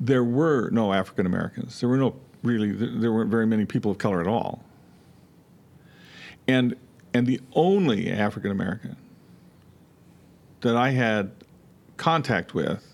there 0.00 0.24
were 0.24 0.70
no 0.70 0.92
African 0.92 1.26
Americans. 1.26 1.80
There 1.80 1.88
were 1.88 1.96
no 1.96 2.14
really. 2.42 2.72
There, 2.72 3.12
weren't 3.12 3.30
very 3.30 3.46
many 3.46 3.64
people 3.64 3.90
of 3.90 3.98
color 3.98 4.20
at 4.20 4.26
all. 4.26 4.62
And 6.46 6.76
and 7.12 7.26
the 7.26 7.40
only 7.54 8.10
African 8.10 8.50
American 8.50 8.96
that 10.60 10.76
I 10.76 10.90
had 10.90 11.32
contact 11.96 12.54
with 12.54 12.84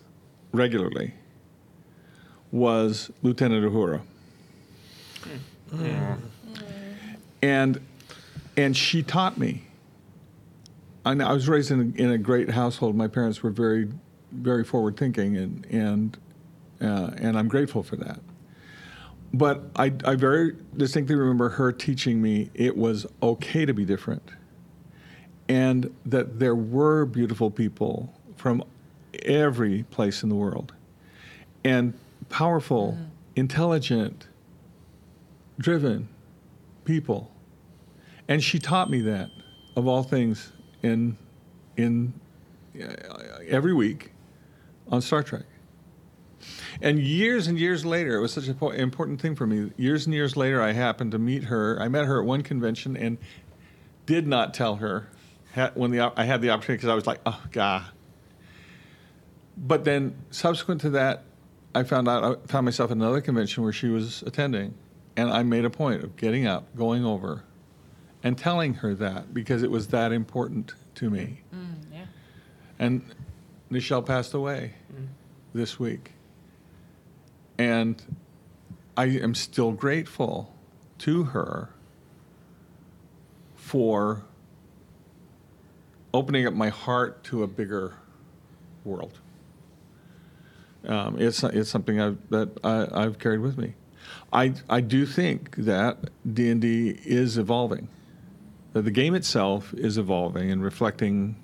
regularly 0.52 1.14
was 2.50 3.10
Lieutenant 3.22 3.64
Uhura. 3.64 4.00
And 7.44 7.78
and 8.56 8.74
she 8.74 9.02
taught 9.02 9.36
me. 9.36 9.64
I, 11.04 11.12
I 11.12 11.32
was 11.34 11.46
raised 11.46 11.70
in 11.70 11.94
a, 11.94 12.02
in 12.02 12.10
a 12.10 12.16
great 12.16 12.48
household. 12.48 12.96
My 12.96 13.06
parents 13.06 13.42
were 13.42 13.50
very, 13.50 13.88
very 14.32 14.64
forward 14.64 14.96
thinking, 14.96 15.36
and 15.36 15.66
and 15.66 16.18
uh, 16.80 17.10
and 17.18 17.38
I'm 17.38 17.48
grateful 17.48 17.82
for 17.82 17.96
that. 17.96 18.20
But 19.34 19.64
I, 19.76 19.92
I 20.06 20.14
very 20.14 20.56
distinctly 20.74 21.16
remember 21.16 21.50
her 21.50 21.70
teaching 21.70 22.22
me 22.22 22.50
it 22.54 22.78
was 22.78 23.06
okay 23.22 23.66
to 23.66 23.74
be 23.74 23.84
different, 23.84 24.30
and 25.46 25.94
that 26.06 26.38
there 26.38 26.54
were 26.54 27.04
beautiful 27.04 27.50
people 27.50 28.14
from 28.36 28.64
every 29.22 29.82
place 29.90 30.22
in 30.22 30.30
the 30.30 30.34
world, 30.34 30.72
and 31.62 31.92
powerful, 32.30 32.96
intelligent, 33.36 34.28
driven 35.58 36.08
people. 36.86 37.33
And 38.28 38.42
she 38.42 38.58
taught 38.58 38.90
me 38.90 39.02
that, 39.02 39.30
of 39.76 39.86
all 39.86 40.02
things, 40.02 40.52
in 40.82 41.16
in 41.76 42.14
uh, 42.80 42.94
every 43.48 43.74
week 43.74 44.12
on 44.88 45.02
Star 45.02 45.22
Trek. 45.22 45.44
And 46.82 46.98
years 46.98 47.46
and 47.46 47.58
years 47.58 47.84
later, 47.84 48.16
it 48.16 48.20
was 48.20 48.32
such 48.32 48.48
an 48.48 48.54
impo- 48.54 48.76
important 48.76 49.20
thing 49.20 49.34
for 49.34 49.46
me. 49.46 49.72
Years 49.76 50.06
and 50.06 50.14
years 50.14 50.36
later, 50.36 50.60
I 50.60 50.72
happened 50.72 51.12
to 51.12 51.18
meet 51.18 51.44
her. 51.44 51.80
I 51.80 51.88
met 51.88 52.04
her 52.04 52.20
at 52.20 52.26
one 52.26 52.42
convention 52.42 52.96
and 52.96 53.18
did 54.06 54.26
not 54.26 54.52
tell 54.52 54.76
her 54.76 55.08
when 55.74 55.90
the 55.90 56.12
I 56.16 56.24
had 56.24 56.42
the 56.42 56.50
opportunity 56.50 56.78
because 56.78 56.88
I 56.88 56.94
was 56.94 57.06
like, 57.06 57.20
oh 57.26 57.42
god. 57.52 57.84
But 59.56 59.84
then, 59.84 60.16
subsequent 60.30 60.80
to 60.80 60.90
that, 60.90 61.22
I 61.74 61.84
found 61.84 62.08
out 62.08 62.24
I 62.44 62.46
found 62.46 62.64
myself 62.64 62.90
at 62.90 62.96
another 62.96 63.20
convention 63.20 63.62
where 63.62 63.72
she 63.72 63.88
was 63.88 64.22
attending, 64.22 64.74
and 65.16 65.30
I 65.30 65.42
made 65.44 65.64
a 65.64 65.70
point 65.70 66.02
of 66.02 66.16
getting 66.16 66.46
up, 66.46 66.74
going 66.76 67.04
over, 67.04 67.44
and 68.24 68.38
telling 68.38 68.74
her 68.74 68.94
that 68.94 69.32
because 69.34 69.62
it 69.62 69.70
was 69.70 69.88
that 69.88 70.10
important 70.10 70.72
to 70.96 71.10
me. 71.10 71.42
yeah. 71.92 72.06
And 72.78 73.04
Nichelle 73.70 74.04
passed 74.04 74.32
away 74.34 74.72
this 75.52 75.78
week. 75.78 76.12
And 77.58 78.02
I 78.96 79.04
am 79.06 79.34
still 79.34 79.72
grateful 79.72 80.52
to 80.98 81.24
her 81.24 81.68
for 83.54 84.24
opening 86.12 86.46
up 86.46 86.54
my 86.54 86.70
heart 86.70 87.22
to 87.24 87.42
a 87.42 87.46
bigger 87.46 87.94
world. 88.84 89.18
Um, 90.86 91.18
it's 91.18 91.42
it's 91.42 91.70
something 91.70 92.00
I've, 92.00 92.18
that 92.30 92.50
I, 92.62 92.88
I've 92.92 93.18
carried 93.18 93.40
with 93.40 93.56
me. 93.58 93.74
I 94.32 94.54
I 94.68 94.80
do 94.80 95.06
think 95.06 95.56
that 95.56 96.10
D 96.30 96.50
and 96.50 96.60
D 96.60 96.98
is 97.04 97.38
evolving. 97.38 97.88
The 98.74 98.90
game 98.90 99.14
itself 99.14 99.72
is 99.74 99.96
evolving 99.98 100.50
and 100.50 100.62
reflecting 100.62 101.36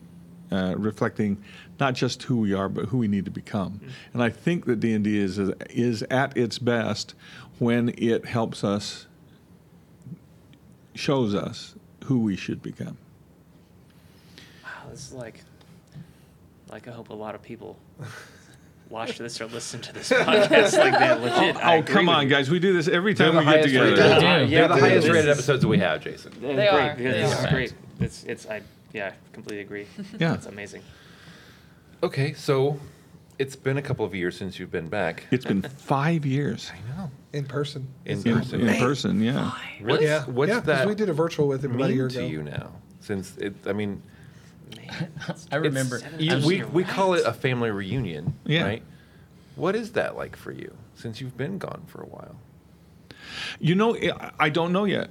uh, 0.52 0.74
reflecting 0.76 1.40
not 1.78 1.94
just 1.94 2.24
who 2.24 2.38
we 2.38 2.52
are 2.52 2.68
but 2.68 2.86
who 2.86 2.98
we 2.98 3.06
need 3.06 3.24
to 3.24 3.30
become. 3.30 3.80
And 4.12 4.20
I 4.20 4.30
think 4.30 4.66
that 4.66 4.80
D 4.80 4.92
and 4.92 5.04
D 5.04 5.16
is 5.16 5.38
is 5.38 6.02
at 6.10 6.36
its 6.36 6.58
best 6.58 7.14
when 7.58 7.90
it 7.96 8.24
helps 8.26 8.64
us 8.64 9.06
shows 10.94 11.34
us 11.34 11.74
who 12.04 12.18
we 12.18 12.36
should 12.36 12.62
become. 12.62 12.98
Wow, 14.64 14.90
this 14.90 15.06
is 15.06 15.12
like, 15.12 15.40
like 16.68 16.88
I 16.88 16.90
hope 16.90 17.10
a 17.10 17.14
lot 17.14 17.34
of 17.34 17.42
people 17.42 17.76
watch 18.90 19.16
this 19.16 19.40
or 19.40 19.46
listen 19.46 19.80
to 19.80 19.92
this 19.94 20.10
podcast. 20.10 20.76
Like 20.78 20.98
they 20.98 21.14
legit. 21.14 21.56
Oh, 21.56 21.60
I 21.60 21.78
oh 21.78 21.82
come 21.82 22.08
on, 22.10 22.28
guys! 22.28 22.50
We 22.50 22.58
do 22.58 22.72
this 22.74 22.88
every 22.88 23.14
time 23.14 23.36
we 23.36 23.44
get 23.44 23.62
together. 23.62 23.90
rated. 23.92 23.96
do. 24.20 24.26
Yeah, 24.26 24.46
They're 24.46 24.68
the 24.68 24.74
this- 24.74 24.82
highest 24.84 25.08
rated 25.08 25.30
episodes 25.30 25.62
that 25.62 25.68
we 25.68 25.78
have, 25.78 26.02
Jason. 26.02 26.32
Yeah, 26.40 26.48
They 26.48 26.54
great. 26.54 26.68
are. 26.68 26.76
Yeah, 26.76 26.94
They 26.96 27.02
this 27.22 27.34
are. 27.34 27.46
is 27.46 27.52
great. 27.52 27.72
It's 28.00 28.24
it's 28.24 28.46
I 28.46 28.60
yeah 28.92 29.12
completely 29.32 29.62
agree. 29.62 29.86
Yeah. 30.18 30.34
it's 30.34 30.46
amazing. 30.46 30.82
Okay, 32.02 32.32
so 32.34 32.78
it's 33.38 33.56
been 33.56 33.76
a 33.76 33.82
couple 33.82 34.04
of 34.04 34.14
years 34.14 34.36
since 34.36 34.58
you've 34.58 34.70
been 34.70 34.88
back. 34.88 35.24
It's 35.30 35.44
been 35.44 35.62
five 35.62 36.24
years 36.26 36.70
I 36.74 36.96
know. 36.96 37.10
in 37.32 37.44
person. 37.44 37.86
In 38.06 38.18
in, 38.26 38.34
person. 38.38 38.60
in 38.68 38.76
person. 38.80 39.20
Yeah. 39.22 39.52
What's, 39.82 40.02
yeah, 40.02 40.24
what's 40.24 40.48
yeah, 40.48 40.56
'cause 40.56 40.64
that 40.66 40.88
we 40.88 40.94
did 40.94 41.08
a 41.08 41.12
virtual 41.12 41.46
with 41.48 41.64
him 41.64 41.74
about 41.74 41.90
a 41.90 41.94
year 41.94 42.06
mean 42.06 42.14
to 42.14 42.18
ago. 42.20 42.26
you 42.28 42.42
now? 42.42 42.72
Since 43.00 43.36
it, 43.38 43.54
I 43.66 43.72
mean, 43.72 44.02
I 45.52 45.56
remember. 45.56 46.00
you- 46.18 46.30
years 46.30 46.44
we 46.46 46.58
you're 46.58 46.68
we 46.68 46.84
call 46.84 47.14
it 47.14 47.24
a 47.26 47.32
family 47.32 47.70
reunion, 47.70 48.34
Yeah. 48.44 48.64
right? 48.64 48.82
What 49.56 49.74
is 49.76 49.92
that 49.92 50.16
like 50.16 50.36
for 50.36 50.52
you 50.52 50.74
since 50.94 51.20
you've 51.20 51.36
been 51.36 51.58
gone 51.58 51.82
for 51.86 52.00
a 52.02 52.06
while? 52.06 52.36
You 53.60 53.74
know, 53.74 53.96
I- 53.96 54.30
I 54.38 54.48
don't 54.50 54.72
know 54.72 54.84
yet 54.84 55.10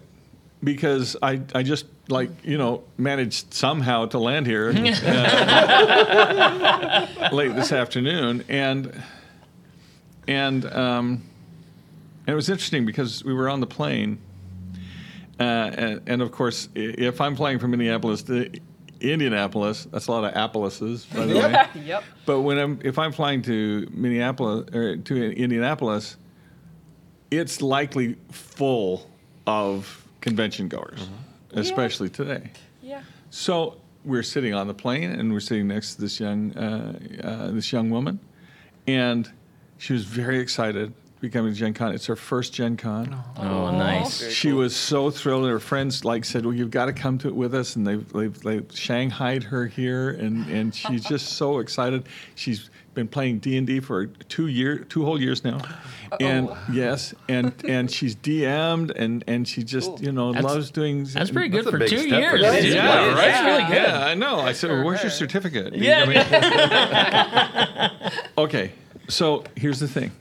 because 0.63 1.15
I, 1.21 1.41
I 1.55 1.63
just 1.63 1.85
like 2.09 2.29
you 2.43 2.57
know 2.57 2.83
managed 2.97 3.53
somehow 3.53 4.05
to 4.07 4.19
land 4.19 4.45
here 4.47 4.69
uh, 4.75 4.79
late 7.31 7.55
this 7.55 7.71
afternoon, 7.71 8.43
and 8.49 9.01
and 10.27 10.65
um, 10.65 11.23
and 12.27 12.33
it 12.33 12.35
was 12.35 12.49
interesting 12.49 12.85
because 12.85 13.23
we 13.23 13.33
were 13.33 13.49
on 13.49 13.59
the 13.59 13.67
plane, 13.67 14.19
uh, 15.39 15.43
and, 15.43 16.01
and 16.07 16.21
of 16.21 16.31
course, 16.31 16.69
if 16.75 17.21
I'm 17.21 17.35
flying 17.35 17.59
from 17.59 17.71
Minneapolis 17.71 18.23
to 18.23 18.49
Indianapolis, 19.01 19.87
that's 19.91 20.07
a 20.07 20.11
lot 20.11 20.23
of 20.23 20.33
Appleses, 20.35 21.05
by 21.05 21.25
the 21.25 21.35
way. 21.75 21.83
Yep. 21.85 22.03
But 22.25 22.41
when 22.41 22.57
I'm 22.57 22.79
if 22.83 22.99
I'm 22.99 23.11
flying 23.11 23.41
to 23.43 23.87
Minneapolis 23.91 24.73
or 24.73 24.97
to 24.97 25.31
Indianapolis, 25.31 26.17
it's 27.31 27.61
likely 27.61 28.17
full 28.31 29.09
of 29.47 30.05
convention 30.21 30.67
goers, 30.67 31.09
especially 31.53 32.09
today. 32.09 32.51
Yeah. 32.81 33.03
So 33.29 33.77
we're 34.03 34.23
sitting 34.23 34.53
on 34.53 34.67
the 34.67 34.73
plane, 34.73 35.11
and 35.11 35.31
we're 35.31 35.39
sitting 35.39 35.67
next 35.67 35.95
to 35.95 36.01
this 36.01 36.19
young 36.19 36.51
uh, 36.57 36.99
uh, 37.23 37.51
this 37.51 37.71
young 37.71 37.89
woman, 37.89 38.19
and 38.87 39.31
she 39.77 39.93
was 39.93 40.03
very 40.03 40.39
excited 40.39 40.93
becoming 41.21 41.53
Gen 41.53 41.73
Con. 41.73 41.93
It's 41.93 42.05
her 42.07 42.15
first 42.15 42.53
Gen 42.53 42.77
Con. 42.77 43.13
Oh, 43.37 43.41
oh 43.41 43.71
nice. 43.71 44.19
Very 44.21 44.31
She 44.33 44.49
cool. 44.51 44.59
was 44.59 44.75
so 44.75 45.09
thrilled. 45.11 45.47
Her 45.49 45.59
friends 45.59 46.05
like 46.05 46.25
said, 46.25 46.45
"Well, 46.45 46.55
you've 46.55 46.71
got 46.71 46.85
to 46.85 46.93
come 46.93 47.17
to 47.19 47.27
it 47.27 47.35
with 47.35 47.53
us," 47.53 47.75
and 47.75 47.85
they've 47.85 48.07
they've, 48.13 48.39
they've 48.41 48.65
shanghaied 48.73 49.43
her 49.43 49.67
here, 49.67 50.09
and, 50.11 50.47
and 50.49 50.73
she's 50.73 51.03
just 51.03 51.33
so 51.33 51.59
excited. 51.59 52.07
She's 52.35 52.69
been 52.95 53.07
playing 53.07 53.39
D 53.39 53.55
and 53.57 53.67
D 53.67 53.79
for 53.79 54.07
two 54.07 54.47
year 54.47 54.79
two 54.79 55.05
whole 55.05 55.19
years 55.21 55.43
now, 55.43 55.59
and 56.19 56.49
yes, 56.71 57.13
and 57.27 57.53
and 57.65 57.89
she's 57.91 58.15
DM'd, 58.15 58.91
and 58.91 59.23
and 59.27 59.47
she 59.47 59.63
just 59.63 59.89
Cool. 59.89 60.01
you 60.01 60.11
know 60.11 60.33
That's- 60.33 60.51
loves 60.53 60.71
doing. 60.71 61.03
That's 61.03 61.31
pretty 61.31 61.49
good 61.49 61.65
That's 61.65 61.71
for 61.71 61.79
two 61.79 61.99
step 61.99 62.31
for 62.31 62.37
years. 62.37 62.65
you. 62.65 62.73
Yeah, 62.73 63.07
right? 63.07 63.15
That's 63.15 63.45
really 63.45 63.63
good. 63.63 63.87
Yeah, 63.89 64.05
I 64.05 64.13
know. 64.15 64.39
I 64.39 64.53
said, 64.53 64.71
well, 64.71 64.83
"Where's 64.85 65.01
your 65.03 65.11
certificate?" 65.11 65.75
Yeah, 65.75 66.03
I 66.07 67.89
mean- 68.19 68.25
okay, 68.37 68.71
so 69.07 69.43
here's 69.55 69.79
the 69.79 69.87
thing. 69.87 70.11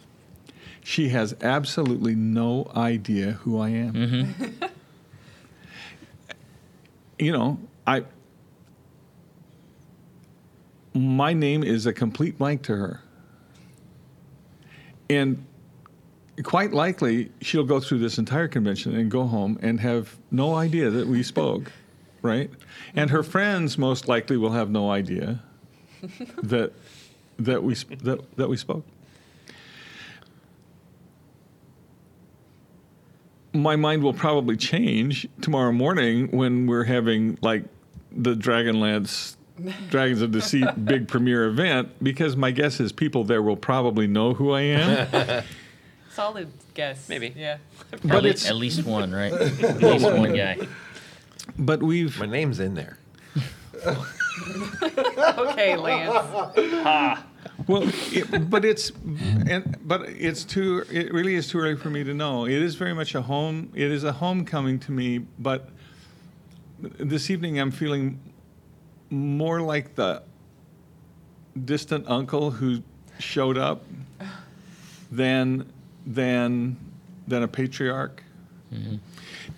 She 0.88 1.10
has 1.10 1.36
absolutely 1.42 2.14
no 2.14 2.72
idea 2.74 3.32
who 3.32 3.58
I 3.58 3.68
am. 3.68 3.92
Mm-hmm. 3.92 4.52
you 7.18 7.30
know, 7.30 7.58
I 7.86 8.04
my 10.94 11.34
name 11.34 11.62
is 11.62 11.84
a 11.84 11.92
complete 11.92 12.38
blank 12.38 12.62
to 12.62 12.76
her. 12.76 13.02
And 15.10 15.44
quite 16.42 16.72
likely 16.72 17.32
she'll 17.42 17.64
go 17.64 17.80
through 17.80 17.98
this 17.98 18.16
entire 18.16 18.48
convention 18.48 18.96
and 18.96 19.10
go 19.10 19.24
home 19.24 19.58
and 19.60 19.80
have 19.80 20.16
no 20.30 20.54
idea 20.54 20.88
that 20.88 21.06
we 21.06 21.22
spoke, 21.22 21.70
right? 22.22 22.50
And 22.94 23.10
her 23.10 23.22
friends 23.22 23.76
most 23.76 24.08
likely 24.08 24.38
will 24.38 24.52
have 24.52 24.70
no 24.70 24.90
idea 24.90 25.42
that 26.42 26.72
that 27.38 27.62
we 27.62 27.74
that, 27.74 28.36
that 28.38 28.48
we 28.48 28.56
spoke. 28.56 28.86
My 33.58 33.74
mind 33.76 34.02
will 34.04 34.12
probably 34.14 34.56
change 34.56 35.26
tomorrow 35.40 35.72
morning 35.72 36.28
when 36.30 36.66
we're 36.68 36.84
having 36.84 37.38
like 37.42 37.64
the 38.12 38.34
Dragonlance 38.34 39.34
Dragons 39.90 40.22
of 40.22 40.30
Deceit 40.30 40.68
big 40.84 41.08
premiere 41.08 41.46
event 41.46 41.90
because 42.02 42.36
my 42.36 42.52
guess 42.52 42.78
is 42.78 42.92
people 42.92 43.24
there 43.24 43.42
will 43.42 43.56
probably 43.56 44.06
know 44.06 44.32
who 44.32 44.52
I 44.52 44.60
am. 44.60 45.44
Solid 46.12 46.48
guess. 46.74 47.08
Maybe. 47.08 47.34
Yeah. 47.36 47.58
At, 47.92 48.02
But 48.06 48.22
le- 48.22 48.28
it's 48.30 48.48
at 48.48 48.54
least 48.56 48.84
one, 48.84 49.12
right? 49.12 49.32
At 49.62 49.80
least 49.82 50.04
one 50.04 50.34
guy. 50.34 50.58
but 51.58 51.82
we've 51.82 52.16
My 52.20 52.26
name's 52.26 52.60
in 52.60 52.74
there. 52.74 52.98
Okay, 53.84 55.76
Lance. 55.76 57.24
Well, 57.68 57.82
it, 58.12 58.48
but 58.48 58.64
it's 58.64 58.90
and 59.46 59.78
but 59.84 60.08
it's 60.08 60.42
too. 60.42 60.84
It 60.90 61.12
really 61.12 61.34
is 61.34 61.48
too 61.48 61.58
early 61.58 61.76
for 61.76 61.90
me 61.90 62.02
to 62.02 62.14
know. 62.14 62.46
It 62.46 62.62
is 62.62 62.74
very 62.76 62.94
much 62.94 63.14
a 63.14 63.20
home. 63.20 63.70
It 63.74 63.92
is 63.92 64.04
a 64.04 64.12
homecoming 64.12 64.78
to 64.80 64.92
me. 64.92 65.18
But 65.38 65.68
this 66.80 67.28
evening, 67.28 67.60
I'm 67.60 67.70
feeling 67.70 68.20
more 69.10 69.60
like 69.60 69.94
the 69.96 70.22
distant 71.64 72.08
uncle 72.08 72.50
who 72.50 72.82
showed 73.18 73.58
up 73.58 73.84
than 75.12 75.70
than 76.06 76.76
than 77.26 77.42
a 77.42 77.48
patriarch. 77.48 78.22
Mm-hmm. 78.72 78.96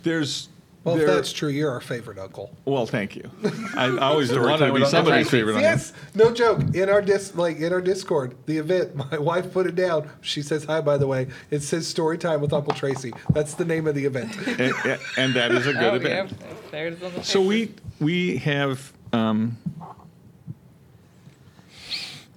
There's 0.03 0.49
Well, 0.83 0.95
if 0.97 1.05
there- 1.05 1.14
that's 1.14 1.31
true, 1.33 1.51
you're 1.51 1.71
our 1.71 1.81
favorite 1.83 2.19
uncle. 2.19 2.57
well, 2.64 2.87
thank 2.87 3.14
you. 3.14 3.31
I, 3.77 3.85
I 3.85 3.99
always 3.99 4.31
Story 4.31 4.47
wanted 4.47 4.59
to 4.59 4.64
time 4.64 4.69
be 4.75 4.81
with 4.81 4.83
Uncle 4.85 4.90
somebody's 4.90 5.29
favorite 5.29 5.53
uncle. 5.57 5.69
Yes, 5.71 5.93
no 6.14 6.33
joke. 6.33 6.75
In 6.75 6.88
our 6.88 7.03
dis 7.03 7.35
like 7.35 7.59
in 7.59 7.71
our 7.73 7.83
Discord, 7.83 8.35
the 8.47 8.57
event, 8.57 8.95
my 9.11 9.19
wife 9.19 9.53
put 9.53 9.66
it 9.66 9.75
down. 9.75 10.09
She 10.23 10.40
says 10.40 10.64
hi, 10.64 10.81
by 10.81 10.97
the 10.97 11.07
way. 11.07 11.29
It 11.51 11.61
says 11.62 11.87
story 11.87 12.16
time 12.16 12.40
with 12.40 12.55
Uncle 12.55 12.73
Tracy. 12.73 13.12
That's 13.35 13.55
the 13.55 13.66
name 13.66 13.87
of 13.87 13.95
the 13.95 14.07
event. 14.07 14.35
and, 14.49 15.01
and 15.19 15.35
that 15.35 15.53
is 15.53 15.66
a 15.66 15.75
good 15.75 15.83
Oh, 15.83 15.95
event. 15.97 16.31
yeah. 16.40 16.47
There 16.71 16.87
it 16.87 16.95
is 16.95 17.03
on 17.03 17.12
the 17.12 17.25
So 17.25 17.43
we 17.43 17.75
we 18.01 18.38
have. 18.38 18.93
Um, 19.12 19.59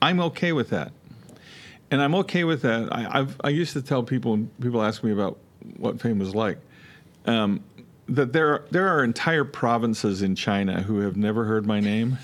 I'm 0.02 0.20
okay 0.20 0.52
with 0.52 0.70
that, 0.72 0.92
and 1.92 2.02
I'm 2.02 2.14
okay 2.16 2.44
with 2.44 2.62
that. 2.64 2.92
I, 2.94 3.20
I've 3.20 3.40
I 3.42 3.50
used 3.50 3.74
to 3.74 3.82
tell 3.82 4.04
people 4.04 4.38
people 4.62 4.82
ask 4.84 5.02
me 5.04 5.12
about 5.12 5.38
what 5.78 6.02
fame 6.02 6.20
was 6.20 6.36
like. 6.36 6.58
Um, 7.26 7.64
that 8.08 8.34
there 8.34 8.66
there 8.72 8.88
are 8.90 9.04
entire 9.04 9.44
provinces 9.44 10.22
in 10.22 10.36
China 10.36 10.82
who 10.82 11.00
have 11.00 11.16
never 11.16 11.46
heard 11.46 11.66
my 11.66 11.80
name, 11.80 12.18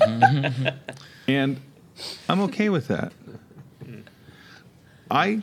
and 1.28 1.60
I'm 2.28 2.40
okay 2.40 2.68
with 2.68 2.88
that. 2.88 3.12
I 5.10 5.42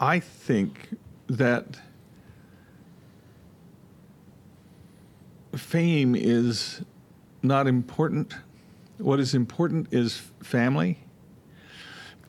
I 0.00 0.20
think 0.20 0.96
that 1.28 1.78
fame 5.56 6.14
is 6.14 6.82
not 7.42 7.66
important. 7.66 8.34
What 8.98 9.20
is 9.20 9.34
important 9.34 9.92
is 9.92 10.22
family. 10.42 10.98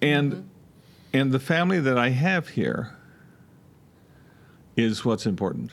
And 0.01 0.33
mm-hmm. 0.33 0.47
And 1.15 1.31
the 1.31 1.39
family 1.39 1.79
that 1.79 1.97
I 1.97 2.09
have 2.09 2.49
here 2.49 2.93
is 4.75 5.05
what's 5.05 5.25
important. 5.25 5.71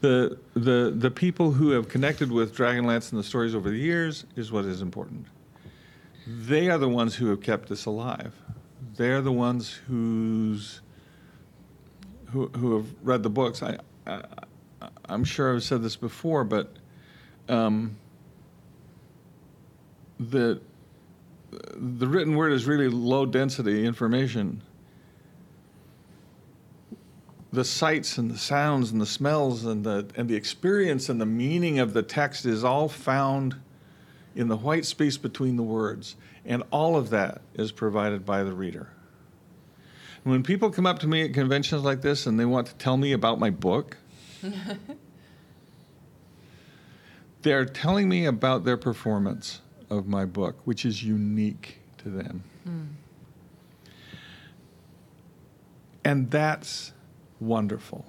The 0.00 0.38
the 0.54 0.94
the 0.96 1.10
people 1.10 1.52
who 1.52 1.72
have 1.72 1.90
connected 1.90 2.32
with 2.32 2.56
Dragonlance 2.56 3.10
and 3.12 3.18
the 3.18 3.22
stories 3.22 3.54
over 3.54 3.68
the 3.68 3.76
years 3.76 4.24
is 4.36 4.50
what 4.50 4.64
is 4.64 4.80
important. 4.80 5.26
They 6.26 6.70
are 6.70 6.78
the 6.78 6.88
ones 6.88 7.14
who 7.14 7.28
have 7.28 7.42
kept 7.42 7.68
this 7.68 7.84
alive. 7.84 8.32
They 8.96 9.10
are 9.10 9.20
the 9.20 9.32
ones 9.32 9.78
whose 9.86 10.80
who, 12.32 12.48
who 12.48 12.78
have 12.78 12.86
read 13.02 13.22
the 13.22 13.28
books. 13.28 13.62
I, 13.62 13.76
I, 14.06 14.22
I'm 15.04 15.24
sure 15.24 15.54
I've 15.54 15.62
said 15.62 15.82
this 15.82 15.96
before, 15.96 16.44
but 16.44 16.72
um, 17.50 17.94
the 20.18 20.62
the 21.50 22.06
written 22.06 22.36
word 22.36 22.52
is 22.52 22.66
really 22.66 22.88
low 22.88 23.26
density 23.26 23.84
information. 23.84 24.62
The 27.52 27.64
sights 27.64 28.16
and 28.16 28.30
the 28.30 28.38
sounds 28.38 28.92
and 28.92 29.00
the 29.00 29.06
smells 29.06 29.64
and 29.64 29.84
the 29.84 30.08
and 30.14 30.28
the 30.28 30.36
experience 30.36 31.08
and 31.08 31.20
the 31.20 31.26
meaning 31.26 31.80
of 31.80 31.92
the 31.92 32.02
text 32.02 32.46
is 32.46 32.62
all 32.62 32.88
found 32.88 33.56
in 34.36 34.46
the 34.46 34.56
white 34.56 34.84
space 34.84 35.16
between 35.16 35.56
the 35.56 35.62
words, 35.64 36.14
and 36.44 36.62
all 36.70 36.96
of 36.96 37.10
that 37.10 37.40
is 37.54 37.72
provided 37.72 38.24
by 38.24 38.44
the 38.44 38.52
reader. 38.52 38.88
When 40.22 40.44
people 40.44 40.70
come 40.70 40.86
up 40.86 41.00
to 41.00 41.08
me 41.08 41.22
at 41.22 41.34
conventions 41.34 41.82
like 41.82 42.02
this 42.02 42.26
and 42.26 42.38
they 42.38 42.44
want 42.44 42.68
to 42.68 42.74
tell 42.74 42.96
me 42.96 43.10
about 43.10 43.40
my 43.40 43.50
book, 43.50 43.96
they're 47.42 47.64
telling 47.64 48.08
me 48.08 48.26
about 48.26 48.64
their 48.64 48.76
performance 48.76 49.60
of 49.90 50.06
my 50.06 50.24
book, 50.24 50.56
which 50.64 50.84
is 50.84 51.02
unique 51.02 51.78
to 51.98 52.08
them. 52.08 52.42
And 56.04 56.30
that's 56.30 56.92
wonderful. 57.40 58.06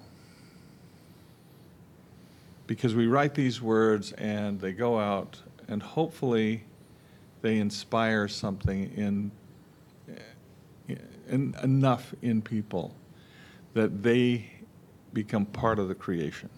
Because 2.67 2.95
we 2.95 3.07
write 3.07 3.33
these 3.33 3.61
words 3.61 4.13
and 4.13 4.61
they 4.61 4.71
go 4.71 4.99
out, 4.99 5.41
and 5.67 5.81
hopefully 5.81 6.63
they 7.41 7.57
inspire 7.57 8.27
something 8.27 8.91
in 8.95 9.31
en- 11.29 11.55
enough 11.63 12.13
in 12.21 12.41
people 12.41 12.93
that 13.73 14.03
they 14.03 14.51
become 15.13 15.45
part 15.45 15.79
of 15.79 15.87
the 15.87 15.95
creation. 15.95 16.49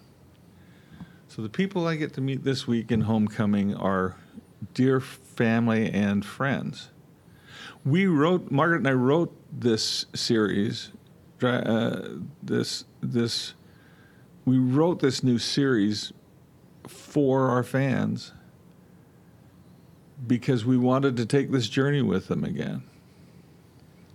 So 1.28 1.42
the 1.42 1.48
people 1.48 1.86
I 1.86 1.96
get 1.96 2.12
to 2.14 2.20
meet 2.20 2.44
this 2.44 2.66
week 2.66 2.92
in 2.92 3.02
homecoming 3.02 3.74
are 3.74 4.16
dear 4.72 5.00
family 5.00 5.90
and 5.90 6.24
friends. 6.24 6.90
We 7.84 8.06
wrote 8.06 8.50
Margaret 8.50 8.78
and 8.78 8.88
I 8.88 8.92
wrote 8.92 9.36
this 9.52 10.06
series, 10.14 10.90
uh, 11.42 12.08
this 12.42 12.84
this 13.02 13.54
we 14.46 14.58
wrote 14.58 15.00
this 15.00 15.22
new 15.22 15.38
series 15.38 16.12
for 16.86 17.48
our 17.48 17.62
fans 17.62 18.32
because 20.26 20.64
we 20.64 20.76
wanted 20.76 21.16
to 21.16 21.26
take 21.26 21.50
this 21.50 21.68
journey 21.68 22.02
with 22.02 22.28
them 22.28 22.44
again. 22.44 22.82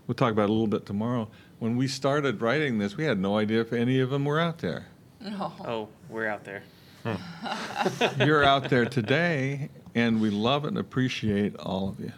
We'll 0.07 0.15
talk 0.15 0.31
about 0.31 0.43
it 0.43 0.49
a 0.49 0.53
little 0.53 0.67
bit 0.67 0.85
tomorrow. 0.85 1.29
When 1.59 1.77
we 1.77 1.87
started 1.87 2.41
writing 2.41 2.79
this, 2.79 2.97
we 2.97 3.03
had 3.03 3.19
no 3.19 3.37
idea 3.37 3.61
if 3.61 3.73
any 3.73 3.99
of 3.99 4.09
them 4.09 4.25
were 4.25 4.39
out 4.39 4.59
there. 4.59 4.87
No. 5.21 5.53
Oh, 5.65 5.89
we're 6.09 6.27
out 6.27 6.43
there. 6.45 6.63
You're 8.25 8.43
out 8.43 8.69
there 8.69 8.85
today, 8.85 9.69
and 9.95 10.21
we 10.21 10.29
love 10.29 10.65
and 10.65 10.77
appreciate 10.77 11.55
all 11.57 11.89
of 11.89 11.99
you. 11.99 12.11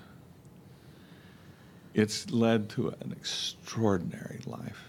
It's 1.93 2.31
led 2.31 2.69
to 2.71 2.89
an 2.89 3.12
extraordinary 3.12 4.39
life 4.45 4.86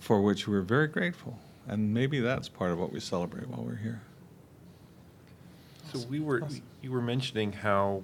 for 0.00 0.22
which 0.22 0.48
we're 0.48 0.62
very 0.62 0.88
grateful. 0.88 1.38
And 1.66 1.92
maybe 1.92 2.20
that's 2.20 2.48
part 2.48 2.70
of 2.70 2.78
what 2.78 2.92
we 2.92 3.00
celebrate 3.00 3.46
while 3.48 3.62
we're 3.62 3.76
here. 3.76 4.00
So 5.92 6.00
we 6.08 6.18
were, 6.18 6.42
you 6.80 6.90
were 6.90 7.02
mentioning 7.02 7.52
how 7.52 8.02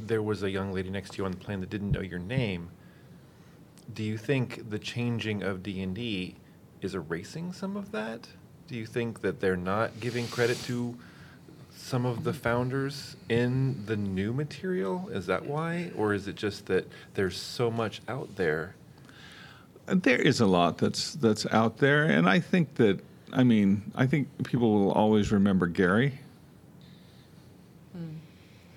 there 0.00 0.22
was 0.22 0.42
a 0.42 0.50
young 0.50 0.72
lady 0.72 0.90
next 0.90 1.12
to 1.12 1.18
you 1.18 1.24
on 1.24 1.30
the 1.30 1.36
plane 1.36 1.60
that 1.60 1.70
didn't 1.70 1.92
know 1.92 2.00
your 2.00 2.18
name. 2.18 2.70
Do 3.94 4.02
you 4.02 4.18
think 4.18 4.70
the 4.70 4.78
changing 4.78 5.42
of 5.42 5.62
D 5.62 5.80
and 5.82 5.94
D 5.94 6.36
is 6.80 6.94
erasing 6.94 7.52
some 7.52 7.76
of 7.76 7.92
that? 7.92 8.26
Do 8.66 8.76
you 8.76 8.86
think 8.86 9.20
that 9.20 9.40
they're 9.40 9.56
not 9.56 10.00
giving 10.00 10.26
credit 10.28 10.60
to 10.64 10.96
some 11.90 12.06
of 12.06 12.22
the 12.22 12.32
founders 12.32 13.16
in 13.28 13.84
the 13.86 13.96
new 13.96 14.32
material? 14.32 15.08
Is 15.08 15.26
that 15.26 15.44
why, 15.44 15.90
or 15.96 16.14
is 16.14 16.28
it 16.28 16.36
just 16.36 16.66
that 16.66 16.86
there's 17.14 17.36
so 17.36 17.68
much 17.68 18.00
out 18.06 18.36
there? 18.36 18.76
There 19.86 20.20
is 20.20 20.38
a 20.38 20.46
lot 20.46 20.78
that's 20.78 21.14
that's 21.14 21.46
out 21.46 21.78
there, 21.78 22.04
and 22.04 22.28
I 22.28 22.38
think 22.38 22.76
that 22.76 23.00
I 23.32 23.42
mean 23.42 23.90
I 23.96 24.06
think 24.06 24.28
people 24.44 24.72
will 24.72 24.92
always 24.92 25.32
remember 25.32 25.66
Gary. 25.66 26.20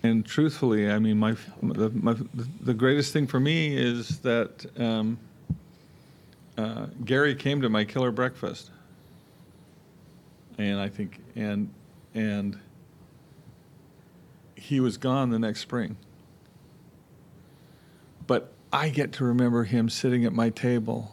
And 0.01 0.25
truthfully, 0.25 0.89
I 0.89 0.99
mean 0.99 1.17
my, 1.17 1.35
the, 1.61 1.91
my 1.91 2.15
the 2.61 2.73
greatest 2.73 3.13
thing 3.13 3.27
for 3.27 3.39
me 3.39 3.77
is 3.77 4.19
that 4.19 4.65
um, 4.77 5.19
uh, 6.57 6.87
Gary 7.05 7.35
came 7.35 7.61
to 7.61 7.69
my 7.69 7.85
killer 7.85 8.11
breakfast, 8.11 8.71
and 10.57 10.79
I 10.79 10.89
think 10.89 11.19
and 11.35 11.69
and 12.15 12.59
he 14.63 14.79
was 14.79 14.97
gone 14.97 15.29
the 15.29 15.37
next 15.37 15.59
spring. 15.59 15.97
But 18.25 18.53
I 18.71 18.87
get 18.87 19.11
to 19.13 19.25
remember 19.25 19.65
him 19.65 19.89
sitting 19.89 20.23
at 20.23 20.31
my 20.31 20.51
table. 20.51 21.11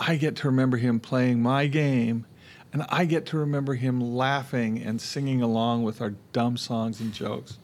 I 0.00 0.16
get 0.16 0.36
to 0.36 0.46
remember 0.46 0.78
him 0.78 0.98
playing 0.98 1.42
my 1.42 1.66
game. 1.66 2.24
And 2.72 2.86
I 2.88 3.04
get 3.04 3.26
to 3.26 3.36
remember 3.36 3.74
him 3.74 4.00
laughing 4.00 4.78
and 4.82 5.00
singing 5.00 5.42
along 5.42 5.82
with 5.82 6.00
our 6.00 6.14
dumb 6.32 6.56
songs 6.56 7.00
and 7.00 7.12
jokes. 7.12 7.58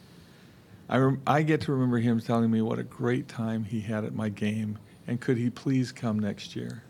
I, 0.90 0.98
rem- 0.98 1.22
I 1.26 1.42
get 1.42 1.62
to 1.62 1.72
remember 1.72 1.98
him 1.98 2.20
telling 2.20 2.50
me 2.50 2.60
what 2.60 2.78
a 2.78 2.82
great 2.84 3.28
time 3.28 3.64
he 3.64 3.80
had 3.80 4.04
at 4.04 4.14
my 4.14 4.28
game 4.28 4.78
and 5.06 5.20
could 5.22 5.38
he 5.38 5.48
please 5.48 5.90
come 5.90 6.18
next 6.18 6.54
year. 6.54 6.82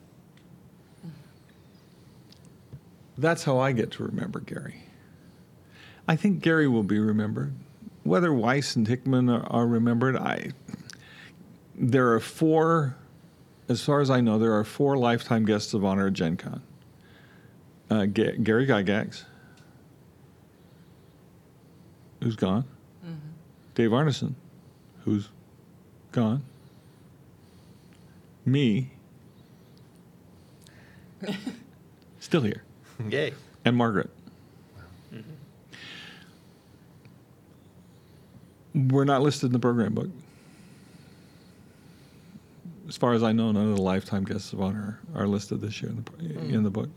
Mm-hmm. 1.06 1.10
That's 3.18 3.44
how 3.44 3.58
I 3.58 3.70
get 3.70 3.92
to 3.92 4.02
remember 4.04 4.40
Gary. 4.40 4.83
I 6.06 6.16
think 6.16 6.40
Gary 6.40 6.68
will 6.68 6.82
be 6.82 6.98
remembered. 6.98 7.54
Whether 8.02 8.32
Weiss 8.32 8.76
and 8.76 8.86
Hickman 8.86 9.30
are, 9.30 9.46
are 9.46 9.66
remembered, 9.66 10.16
I 10.16 10.52
there 11.76 12.12
are 12.12 12.20
four 12.20 12.96
as 13.68 13.82
far 13.82 14.00
as 14.00 14.10
I 14.10 14.20
know, 14.20 14.38
there 14.38 14.52
are 14.54 14.64
four 14.64 14.96
lifetime 14.96 15.44
guests 15.46 15.72
of 15.74 15.84
honor 15.84 16.08
at 16.08 16.12
Gen 16.12 16.36
Con. 16.36 16.62
Uh, 17.90 18.06
Ga- 18.06 18.36
Gary 18.36 18.66
Gygax, 18.66 19.24
who's 22.22 22.36
gone. 22.36 22.64
Dave 23.74 23.90
Arneson, 23.90 24.34
who's 25.04 25.28
gone. 26.12 26.44
Me, 28.46 28.92
still 32.20 32.42
here. 32.42 32.62
Yay. 33.08 33.32
And 33.64 33.76
Margaret. 33.76 34.10
We're 38.74 39.04
not 39.04 39.22
listed 39.22 39.46
in 39.46 39.52
the 39.52 39.58
program 39.58 39.94
book. 39.94 40.08
As 42.88 42.96
far 42.96 43.12
as 43.14 43.22
I 43.22 43.32
know, 43.32 43.52
none 43.52 43.70
of 43.70 43.76
the 43.76 43.82
lifetime 43.82 44.24
guests 44.24 44.52
of 44.52 44.60
honor 44.60 45.00
are 45.14 45.26
listed 45.26 45.60
this 45.60 45.80
year 45.80 45.90
in 45.90 45.96
the, 45.96 46.02
pro- 46.02 46.18
mm. 46.18 46.52
in 46.52 46.62
the 46.62 46.70
book. 46.70 46.90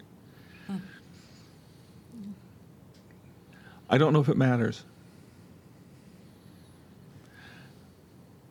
Hmm. 0.66 0.78
I 3.90 3.98
don't 3.98 4.12
know 4.12 4.20
if 4.20 4.28
it 4.28 4.38
matters. 4.38 4.84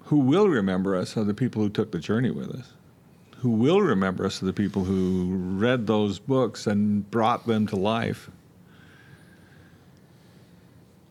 Who 0.05 0.19
will 0.19 0.49
remember 0.49 0.95
us 0.95 1.17
are 1.17 1.25
the 1.25 1.35
people 1.35 1.63
who 1.63 1.69
took 1.69 1.91
the 1.91 1.99
journey 1.99 2.31
with 2.31 2.49
us. 2.55 2.73
Who 3.39 3.51
will 3.51 3.81
remember 3.81 4.25
us 4.25 4.41
are 4.41 4.47
the 4.47 4.53
people 4.53 4.85
who 4.85 5.37
read 5.37 5.89
those 5.89 6.21
books 6.21 6.67
and 6.67 7.11
brought 7.11 7.47
them 7.47 7.67
to 7.67 7.77
life. 7.77 8.31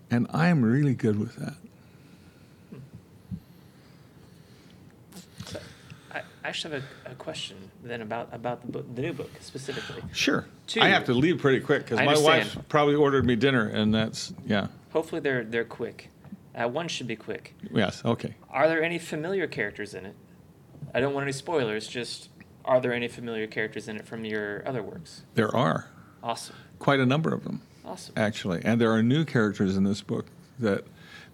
And 0.09 0.27
I 0.31 0.47
am 0.47 0.63
really 0.63 0.93
good 0.95 1.19
with 1.19 1.35
that. 1.35 1.55
So 5.45 5.59
I, 6.45 6.47
actually 6.49 6.75
have 6.75 6.83
a, 7.07 7.11
a 7.11 7.15
question 7.15 7.57
then 7.83 8.01
about 8.01 8.29
about 8.31 8.61
the 8.61 8.71
book, 8.71 8.95
the 8.95 9.01
new 9.01 9.13
book 9.13 9.31
specifically. 9.39 10.03
Sure. 10.13 10.45
Two. 10.67 10.79
I 10.79 10.89
have 10.89 11.05
to 11.05 11.13
leave 11.13 11.39
pretty 11.39 11.59
quick 11.59 11.85
because 11.85 11.97
my 11.97 12.17
wife 12.17 12.55
probably 12.69 12.93
ordered 12.93 13.25
me 13.25 13.35
dinner, 13.35 13.67
and 13.67 13.93
that's, 13.93 14.31
yeah. 14.45 14.67
Hopefully 14.93 15.21
they're 15.21 15.43
they're 15.43 15.65
quick. 15.65 16.09
Uh, 16.53 16.67
one 16.69 16.87
should 16.87 17.07
be 17.07 17.15
quick. 17.15 17.55
Yes, 17.73 18.03
okay. 18.05 18.35
Are 18.51 18.67
there 18.67 18.83
any 18.83 18.99
familiar 18.99 19.47
characters 19.47 19.95
in 19.95 20.05
it? 20.05 20.15
I 20.93 20.99
don't 20.99 21.13
want 21.15 21.23
any 21.23 21.31
spoilers. 21.31 21.87
Just 21.87 22.29
are 22.63 22.79
there 22.79 22.93
any 22.93 23.07
familiar 23.07 23.47
characters 23.47 23.87
in 23.87 23.95
it 23.95 24.05
from 24.05 24.23
your 24.23 24.67
other 24.67 24.83
works? 24.83 25.23
There 25.33 25.53
are 25.55 25.89
Awesome, 26.21 26.55
quite 26.77 26.99
a 26.99 27.05
number 27.07 27.33
of 27.33 27.43
them. 27.43 27.61
awesome. 27.83 28.13
actually, 28.17 28.61
and 28.63 28.79
there 28.79 28.91
are 28.91 29.01
new 29.01 29.25
characters 29.25 29.75
in 29.77 29.83
this 29.83 30.01
book 30.01 30.27
that 30.59 30.85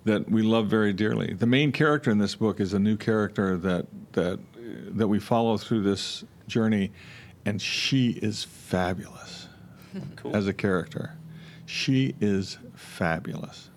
that 0.06 0.32
we 0.32 0.42
love 0.42 0.68
very 0.68 0.94
dearly. 0.94 1.34
The 1.34 1.46
main 1.46 1.72
character 1.72 2.10
in 2.12 2.18
this 2.18 2.36
book 2.36 2.60
is 2.60 2.74
a 2.74 2.80
new 2.80 2.96
character 2.98 3.58
that 3.58 3.88
that 4.14 4.40
that 4.98 5.08
we 5.08 5.20
follow 5.20 5.58
through 5.58 5.84
this 5.84 6.24
journey, 6.48 6.92
and 7.46 7.62
she 7.62 8.12
is 8.12 8.44
fabulous 8.44 9.48
Cool. 10.16 10.36
as 10.36 10.48
a 10.48 10.54
character. 10.54 11.16
She 11.66 12.16
is 12.20 12.58
fabulous. 12.76 13.70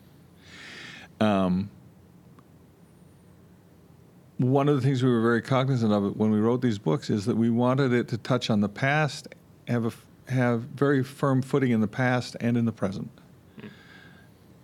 Um, 1.20 1.70
one 4.38 4.68
of 4.68 4.74
the 4.74 4.83
things 4.83 5.03
we 5.03 5.11
were 5.11 5.22
very 5.22 5.42
cognizant 5.42 5.92
of 5.92 6.16
when 6.16 6.31
we 6.31 6.40
wrote 6.40 6.61
these 6.61 6.79
books 6.79 7.09
is 7.09 7.24
that 7.27 7.37
we 7.37 7.50
wanted 7.50 7.92
it 7.92 8.09
to 8.09 8.18
touch 8.18 8.50
on 8.50 8.61
the 8.61 8.68
past, 8.68 9.29
have 9.68 9.87
a, 9.87 9.92
have 10.33 10.62
very 10.62 11.05
firm 11.05 11.40
footing 11.40 11.70
in 11.70 11.81
the 11.81 11.88
past 11.88 12.37
and 12.40 12.57
in 12.57 12.64
the 12.64 12.72
present, 12.72 13.11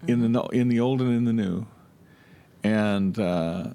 in 0.08 0.32
the 0.32 0.40
in 0.48 0.68
the 0.68 0.80
old 0.80 1.00
and 1.00 1.14
in 1.14 1.24
the 1.24 1.32
new, 1.32 1.66
and 2.64 3.18
uh, 3.18 3.68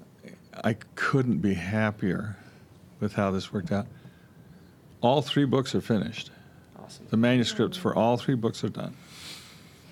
I 0.62 0.74
couldn't 0.96 1.38
be 1.38 1.54
happier 1.54 2.36
with 3.00 3.14
how 3.14 3.30
this 3.30 3.52
worked 3.52 3.72
out. 3.72 3.86
All 5.00 5.22
three 5.22 5.44
books 5.44 5.74
are 5.74 5.80
finished. 5.80 6.30
awesome. 6.82 7.06
The 7.10 7.16
manuscripts 7.16 7.76
for 7.76 7.94
all 7.94 8.16
three 8.16 8.34
books 8.34 8.64
are 8.64 8.68
done. 8.68 8.96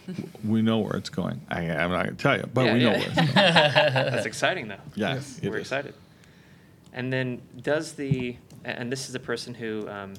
we 0.44 0.62
know 0.62 0.78
where 0.78 0.96
it's 0.96 1.10
going. 1.10 1.40
I, 1.48 1.62
I'm 1.70 1.90
not 1.90 2.04
going 2.04 2.16
to 2.16 2.22
tell 2.22 2.36
you, 2.36 2.46
but 2.52 2.66
Yeah, 2.66 2.72
we 2.74 2.78
know 2.80 2.92
yeah. 2.92 2.98
where 2.98 3.06
it's 3.08 3.14
going. 3.16 3.34
That's 3.34 4.26
exciting 4.26 4.68
though. 4.68 4.76
Yes, 4.94 5.38
it 5.42 5.48
We're 5.50 5.56
is. 5.56 5.62
excited. 5.62 5.94
And 6.92 7.12
then 7.12 7.42
does 7.60 7.92
the 7.92 8.36
and 8.64 8.90
this 8.90 9.08
is 9.08 9.14
a 9.14 9.20
person 9.20 9.52
who 9.54 9.86
um, 9.88 10.14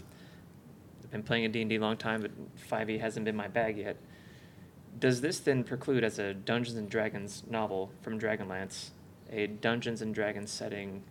I've 1.03 1.11
been 1.11 1.23
playing 1.23 1.45
a 1.45 1.49
D&D 1.49 1.75
a 1.75 1.79
long 1.79 1.97
time, 1.97 2.21
but 2.21 2.31
5e 2.69 2.99
hasn't 2.99 3.25
been 3.25 3.35
my 3.35 3.47
bag 3.47 3.77
yet. 3.77 3.97
Does 4.99 5.21
this 5.21 5.39
then 5.39 5.63
preclude 5.63 6.03
as 6.03 6.19
a 6.19 6.33
Dungeons 6.33 6.77
and 6.77 6.89
Dragons 6.89 7.43
novel 7.49 7.91
from 8.01 8.19
Dragonlance 8.19 8.89
a 9.31 9.47
Dungeons 9.47 10.01
and 10.03 10.13
Dragons 10.13 10.51
setting 10.51 11.01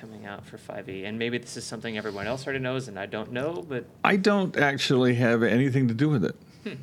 coming 0.00 0.26
out 0.26 0.44
for 0.46 0.58
5e? 0.58 1.04
And 1.04 1.18
maybe 1.18 1.38
this 1.38 1.56
is 1.56 1.64
something 1.64 1.96
everyone 1.96 2.26
else 2.26 2.46
already 2.46 2.60
knows 2.60 2.88
and 2.88 2.98
I 2.98 3.06
don't 3.06 3.32
know, 3.32 3.64
but 3.68 3.84
I 4.04 4.16
don't 4.16 4.56
actually 4.56 5.14
have 5.14 5.42
anything 5.42 5.88
to 5.88 5.94
do 5.94 6.08
with 6.08 6.24
it. 6.24 6.36
Hmm. 6.64 6.74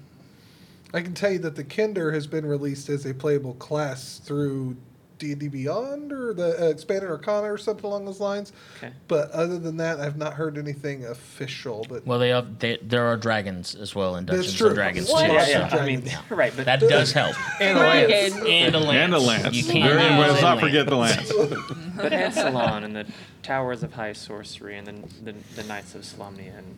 I 0.93 1.01
can 1.01 1.13
tell 1.13 1.31
you 1.31 1.39
that 1.39 1.55
the 1.55 1.63
Kender 1.63 2.13
has 2.13 2.27
been 2.27 2.45
released 2.45 2.89
as 2.89 3.05
a 3.05 3.13
playable 3.13 3.55
class 3.55 4.19
through 4.19 4.75
D&D 5.23 5.47
Beyond 5.47 6.11
or 6.11 6.33
the 6.33 6.61
uh, 6.61 6.69
Expanded 6.69 7.09
Arcana 7.09 7.51
or 7.51 7.57
something 7.57 7.85
along 7.85 8.05
those 8.05 8.19
lines. 8.19 8.51
okay. 8.77 8.91
But 9.07 9.31
other 9.31 9.57
than 9.57 9.77
that, 9.77 9.99
I've 9.99 10.17
not 10.17 10.33
heard 10.33 10.57
anything 10.57 11.05
official. 11.05 11.85
But 11.87 12.05
Well, 12.05 12.19
they 12.19 12.29
have 12.29 12.59
they, 12.59 12.77
there 12.81 13.05
are 13.07 13.15
dragons 13.17 13.73
as 13.75 13.95
well 13.95 14.15
in 14.17 14.25
Dungeons 14.25 14.53
true. 14.53 14.67
and 14.67 14.75
Dragons 14.75 15.09
What? 15.09 15.27
too. 15.27 15.33
Yeah, 15.33 15.45
so 15.45 15.51
yeah. 15.77 15.81
I 15.81 15.85
mean, 15.85 16.01
Dragons. 16.01 16.23
right, 16.31 16.53
but 16.55 16.65
that 16.65 16.79
does 16.81 17.11
help. 17.13 17.35
And 17.61 17.77
a 17.77 17.81
lance. 17.81 18.33
And 18.35 18.75
a 18.75 18.79
lance. 18.79 18.95
And 19.05 19.13
a 19.13 19.19
lance. 19.19 19.55
You 19.55 19.71
can't 19.71 19.89
Very- 19.93 20.03
use 20.03 20.19
let's 20.31 20.41
not 20.41 20.59
forget 20.59 20.87
the 20.87 20.95
lance. 20.97 21.31
but 21.95 22.11
Ansalon 22.11 22.83
and 22.83 22.95
the 22.95 23.05
Towers 23.43 23.83
of 23.83 23.93
High 23.93 24.13
Sorcery 24.13 24.77
and 24.77 24.87
the 24.87 25.31
the, 25.31 25.35
the 25.55 25.63
Knights 25.63 25.95
of 25.95 26.01
Solamnia 26.01 26.57
and 26.57 26.77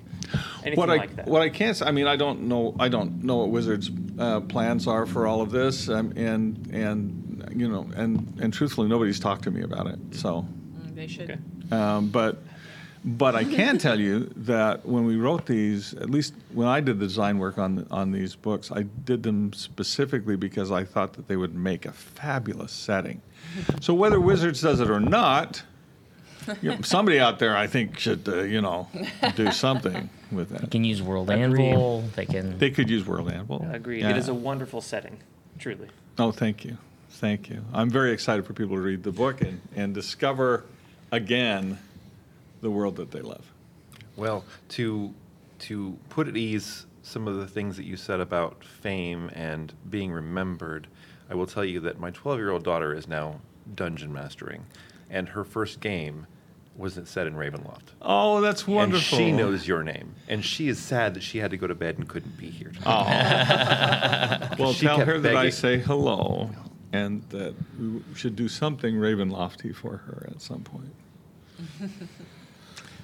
anything 0.64 0.78
what 0.78 0.90
I 0.90 0.96
like 0.98 1.16
that. 1.16 1.28
what 1.28 1.42
I 1.42 1.50
can't 1.50 1.72
s- 1.72 1.82
I 1.82 1.92
mean 1.92 2.08
I 2.08 2.16
don't 2.16 2.44
know 2.44 2.76
I 2.80 2.90
don't 2.90 3.24
know 3.24 3.38
what 3.38 3.50
Wizards' 3.50 3.92
uh, 4.18 4.40
plans 4.42 4.88
are 4.88 5.06
for 5.06 5.28
all 5.28 5.42
of 5.42 5.52
this 5.52 5.90
um, 5.90 6.12
and 6.16 6.68
and 6.74 7.25
you 7.56 7.68
know 7.68 7.90
and 7.96 8.38
and 8.42 8.54
truthfully 8.54 8.88
nobody's 8.88 9.20
talked 9.20 9.44
to 9.44 9.52
me 9.52 9.62
about 9.62 9.88
it 9.88 10.00
so 10.12 10.46
Mm, 10.78 10.96
They 10.96 11.08
should. 11.08 11.32
Okay. 11.32 11.40
um, 11.76 12.10
but 12.10 12.38
but 13.08 13.36
I 13.36 13.44
can 13.44 13.78
tell 13.78 14.00
you 14.00 14.32
that 14.38 14.84
when 14.86 15.06
we 15.06 15.16
wrote 15.16 15.46
these 15.46 15.94
at 15.94 16.10
least 16.10 16.34
when 16.54 16.68
I 16.68 16.80
did 16.82 17.00
the 17.00 17.06
design 17.06 17.38
work 17.38 17.58
on 17.58 17.86
on 17.92 18.12
these 18.12 18.36
books 18.36 18.72
I 18.72 18.84
did 19.06 19.24
them 19.24 19.54
specifically 19.54 20.36
because 20.36 20.72
I 20.72 20.84
thought 20.84 21.14
that 21.14 21.28
they 21.28 21.36
would 21.38 21.54
make 21.56 21.86
a 21.86 21.92
fabulous 21.92 22.72
setting 22.72 23.22
so 23.82 23.94
whether 23.94 24.20
Wizards 24.20 24.62
does 24.62 24.80
it 24.80 24.90
or 24.90 25.00
not. 25.00 25.64
you 26.62 26.70
know, 26.70 26.82
somebody 26.82 27.20
out 27.20 27.40
there, 27.40 27.58
I 27.58 27.66
think, 27.68 27.98
should 27.98 28.28
uh, 28.28 28.42
you 28.44 28.62
know 28.62 28.88
do 29.36 29.52
something 29.66 30.10
with 30.32 30.50
that. 30.50 30.62
They 30.62 30.68
can 30.68 30.84
use 30.84 31.02
World 31.02 31.30
Agreed. 31.32 31.70
Anvil. 31.70 32.02
They 32.16 32.26
can. 32.28 32.58
They 32.60 32.70
could 32.70 32.88
use 32.90 33.04
World 33.08 33.32
Anvil. 33.32 33.66
Agreed. 33.72 34.02
Yeah. 34.02 34.12
It 34.12 34.18
is 34.18 34.28
a 34.30 34.34
wonderful 34.34 34.82
setting, 34.82 35.18
truly. 35.58 35.88
Oh, 36.20 36.32
thank 36.32 36.64
you. 36.64 36.78
Thank 37.16 37.50
you. 37.50 37.64
I'm 37.74 37.90
very 37.90 38.12
excited 38.12 38.46
for 38.46 38.52
people 38.52 38.76
to 38.76 38.82
read 38.82 39.04
the 39.04 39.12
book 39.12 39.40
and, 39.40 39.62
and 39.74 39.94
discover 39.94 40.66
again 41.14 41.78
the 42.60 42.70
world 42.70 42.98
that 42.98 43.12
they 43.12 43.22
love. 43.22 43.46
Well, 44.18 44.44
to 44.70 45.14
to 45.60 45.98
put 46.10 46.28
at 46.28 46.36
ease 46.36 46.86
some 47.04 47.28
of 47.28 47.38
the 47.38 47.48
things 47.48 47.78
that 47.78 47.86
you 47.86 47.96
said 47.96 48.20
about 48.20 48.66
fame 48.66 49.30
and 49.34 49.74
being 49.90 50.12
remembered, 50.12 50.88
I 51.30 51.36
will 51.36 51.48
tell 51.48 51.64
you 51.64 51.80
that 51.82 52.00
my 52.00 52.12
12-year-old 52.12 52.64
daughter 52.64 52.94
is 52.94 53.08
now 53.08 53.40
dungeon 53.76 54.12
mastering, 54.12 54.66
and 55.10 55.30
her 55.30 55.46
first 55.46 55.80
game 55.80 56.28
was 56.76 57.00
set 57.06 57.28
in 57.28 57.36
Ravenloft. 57.36 57.94
Oh, 58.02 58.42
that's 58.42 58.68
wonderful. 58.68 59.18
And 59.18 59.28
she 59.28 59.32
knows 59.32 59.66
your 59.66 59.84
name, 59.84 60.16
and 60.28 60.44
she 60.44 60.68
is 60.68 60.80
sad 60.80 61.14
that 61.14 61.24
she 61.24 61.38
had 61.38 61.52
to 61.52 61.58
go 61.58 61.68
to 61.68 61.76
bed 61.76 61.98
and 61.98 62.10
couldn't 62.10 62.38
be 62.38 62.50
here. 62.50 62.72
tonight. 62.72 64.50
Oh. 64.52 64.56
well, 64.60 64.74
tell 64.74 65.00
her 65.00 65.18
that 65.20 65.36
I 65.38 65.50
say 65.50 65.78
hello 65.78 66.50
and 66.96 67.22
that 67.30 67.54
we 67.80 68.02
should 68.16 68.36
do 68.36 68.48
something 68.48 68.96
Ravenlofty 68.96 69.76
for 69.76 69.98
her 69.98 70.28
at 70.32 70.42
some 70.42 70.62
point. 70.62 70.94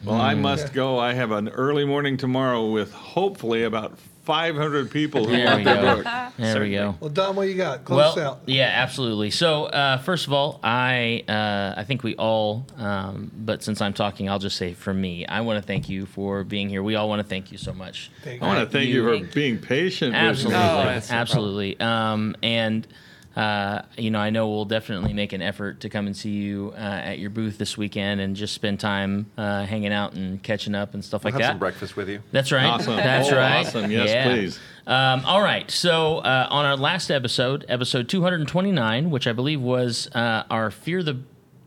well, 0.05 0.19
I 0.19 0.33
must 0.33 0.73
go. 0.73 0.97
I 0.99 1.13
have 1.13 1.31
an 1.31 1.49
early 1.49 1.85
morning 1.85 2.17
tomorrow 2.17 2.69
with 2.69 2.91
hopefully 2.93 3.63
about 3.63 3.97
500 4.23 4.91
people 4.91 5.25
who 5.25 5.31
There 5.35 5.45
want 5.45 5.57
we 5.57 5.63
the 5.63 5.73
go. 5.73 5.95
book. 5.95 6.05
There 6.37 6.61
we 6.61 6.71
go. 6.71 6.95
well, 6.99 7.09
Don, 7.09 7.35
what 7.35 7.47
you 7.47 7.55
got? 7.55 7.83
Close 7.85 8.15
well, 8.15 8.31
out. 8.33 8.41
yeah, 8.45 8.71
absolutely. 8.75 9.31
So, 9.31 9.65
uh, 9.65 9.97
first 9.97 10.27
of 10.27 10.33
all, 10.33 10.59
I 10.63 11.23
uh, 11.27 11.73
I 11.79 11.83
think 11.85 12.03
we 12.03 12.15
all, 12.15 12.67
um, 12.77 13.31
but 13.35 13.63
since 13.63 13.81
I'm 13.81 13.93
talking, 13.93 14.29
I'll 14.29 14.39
just 14.39 14.57
say 14.57 14.73
for 14.73 14.93
me, 14.93 15.25
I 15.25 15.41
want 15.41 15.61
to 15.61 15.65
thank 15.67 15.89
you 15.89 16.05
for 16.05 16.43
being 16.43 16.69
here. 16.69 16.83
We 16.83 16.95
all 16.95 17.09
want 17.09 17.19
to 17.21 17.27
thank 17.27 17.51
you 17.51 17.57
so 17.57 17.73
much. 17.73 18.11
Thank 18.23 18.43
I 18.43 18.47
want 18.47 18.59
to 18.59 18.71
thank 18.71 18.89
you, 18.89 19.03
for 19.03 19.33
being 19.33 19.57
patient. 19.57 20.13
with 20.13 20.21
me. 20.21 20.27
Absolutely, 20.29 20.59
No, 20.59 20.83
that's 20.85 21.09
no 21.09 21.17
absolutely. 21.17 21.79
Um, 21.79 22.35
and 22.43 22.87
uh, 23.35 23.81
you 23.97 24.11
know, 24.11 24.19
I 24.19 24.29
know 24.29 24.49
we'll 24.49 24.65
definitely 24.65 25.13
make 25.13 25.31
an 25.33 25.41
effort 25.41 25.79
to 25.81 25.89
come 25.89 26.05
and 26.07 26.15
see 26.17 26.31
you 26.31 26.73
uh, 26.75 26.79
at 26.79 27.19
your 27.19 27.29
booth 27.29 27.57
this 27.57 27.77
weekend 27.77 28.19
and 28.21 28.35
just 28.35 28.53
spend 28.53 28.79
time 28.79 29.31
uh, 29.37 29.63
hanging 29.65 29.93
out 29.93 30.13
and 30.13 30.41
catching 30.43 30.75
up 30.75 30.93
and 30.93 31.03
stuff 31.03 31.23
We'll 31.23 31.33
like 31.33 31.41
have 31.41 31.47
that. 31.47 31.51
some 31.53 31.59
breakfast 31.59 31.95
with 31.95 32.09
you. 32.09 32.21
That's 32.31 32.51
right. 32.51 32.65
Awesome. 32.65 32.95
That's 32.97 33.29
Oh, 33.31 33.35
right. 33.37 33.65
awesome. 33.65 33.89
Yes, 33.89 34.27
please. 34.27 34.59
Um, 34.85 35.23
all 35.25 35.41
right. 35.41 35.69
So 35.71 36.17
uh, 36.17 36.47
on 36.49 36.65
our 36.65 36.75
last 36.75 37.09
episode, 37.09 37.65
episode 37.69 38.09
229, 38.09 39.09
which 39.09 39.27
I 39.27 39.31
believe 39.33 39.61
was 39.61 40.09
uh, 40.13 40.43
our 40.49 40.69
Fear 40.71 41.03
the 41.03 41.19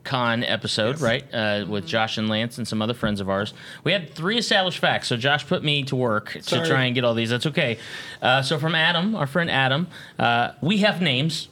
Con 0.02 0.44
episode, 0.44 1.00
right, 1.00 1.24
uh, 1.32 1.64
with 1.66 1.86
Josh 1.86 2.18
and 2.18 2.28
Lance 2.28 2.58
and 2.58 2.68
some 2.68 2.82
other 2.82 2.92
friends 2.92 3.22
of 3.22 3.30
ours. 3.30 3.54
We 3.84 3.92
had 3.92 4.10
three 4.10 4.36
established 4.36 4.78
facts, 4.78 5.08
so 5.08 5.16
Josh 5.16 5.46
put 5.46 5.64
me 5.64 5.82
to 5.84 5.96
work 5.96 6.36
Sorry. 6.42 6.62
to 6.62 6.68
try 6.68 6.84
and 6.84 6.94
get 6.94 7.04
all 7.04 7.14
these. 7.14 7.30
That's 7.30 7.46
okay. 7.46 7.78
Uh, 8.20 8.42
so 8.42 8.58
from 8.58 8.74
Adam, 8.74 9.14
our 9.14 9.26
friend 9.26 9.50
Adam, 9.50 9.86
uh, 10.18 10.50
we 10.60 10.76
have 10.78 11.00
names. 11.00 11.48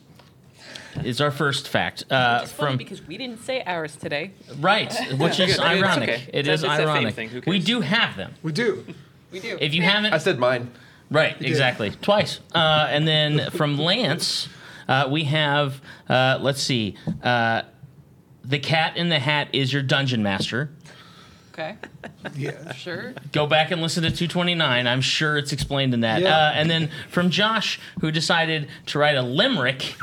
Is 1.04 1.20
our 1.20 1.30
first 1.30 1.68
fact 1.68 2.04
uh, 2.10 2.40
It's 2.42 2.52
funny 2.52 2.70
from 2.72 2.76
because 2.78 3.06
we 3.06 3.16
didn't 3.16 3.42
say 3.44 3.62
ours 3.64 3.96
today. 3.96 4.32
right, 4.60 4.92
which 5.18 5.36
Good. 5.38 5.48
is 5.48 5.54
It's 5.56 5.60
ironic. 5.60 6.08
okay. 6.10 6.22
It 6.32 6.46
It's 6.46 6.48
is 6.48 6.64
a- 6.64 6.66
it's 6.66 6.74
a 6.74 6.76
fame 6.78 6.88
ironic. 6.88 7.14
thing. 7.14 7.28
Who 7.30 7.40
We 7.46 7.56
cares? 7.58 7.64
do 7.64 7.80
have 7.80 8.16
them. 8.16 8.34
We 8.42 8.52
do. 8.52 8.84
We 9.30 9.40
do. 9.40 9.56
If 9.60 9.72
you 9.74 9.82
haven't, 9.82 10.12
I 10.12 10.18
said 10.18 10.38
mine. 10.38 10.70
Right, 11.10 11.36
exactly. 11.40 11.90
Twice. 11.90 12.40
Uh, 12.54 12.86
and 12.90 13.06
then 13.08 13.50
from 13.50 13.78
Lance, 13.78 14.48
uh, 14.88 15.08
we 15.10 15.24
have, 15.24 15.80
uh, 16.08 16.38
let's 16.40 16.62
see, 16.62 16.96
uh, 17.22 17.62
the 18.44 18.58
cat 18.58 18.96
in 18.96 19.08
the 19.08 19.18
hat 19.18 19.48
is 19.52 19.72
your 19.72 19.82
dungeon 19.82 20.22
master. 20.22 20.70
okay. 21.52 21.76
Yeah. 22.34 22.72
Sure. 22.72 23.14
Go 23.32 23.46
back 23.46 23.70
and 23.70 23.80
listen 23.82 24.02
to 24.04 24.10
229. 24.10 24.86
I'm 24.86 25.00
sure 25.00 25.36
it's 25.38 25.52
explained 25.52 25.92
in 25.94 26.00
that. 26.00 26.20
Yeah. 26.22 26.36
Uh, 26.36 26.52
and 26.54 26.68
then 26.70 26.90
from 27.10 27.30
Josh, 27.30 27.78
who 28.00 28.10
decided 28.10 28.68
to 28.86 28.98
write 28.98 29.16
a 29.16 29.22
limerick. 29.22 29.94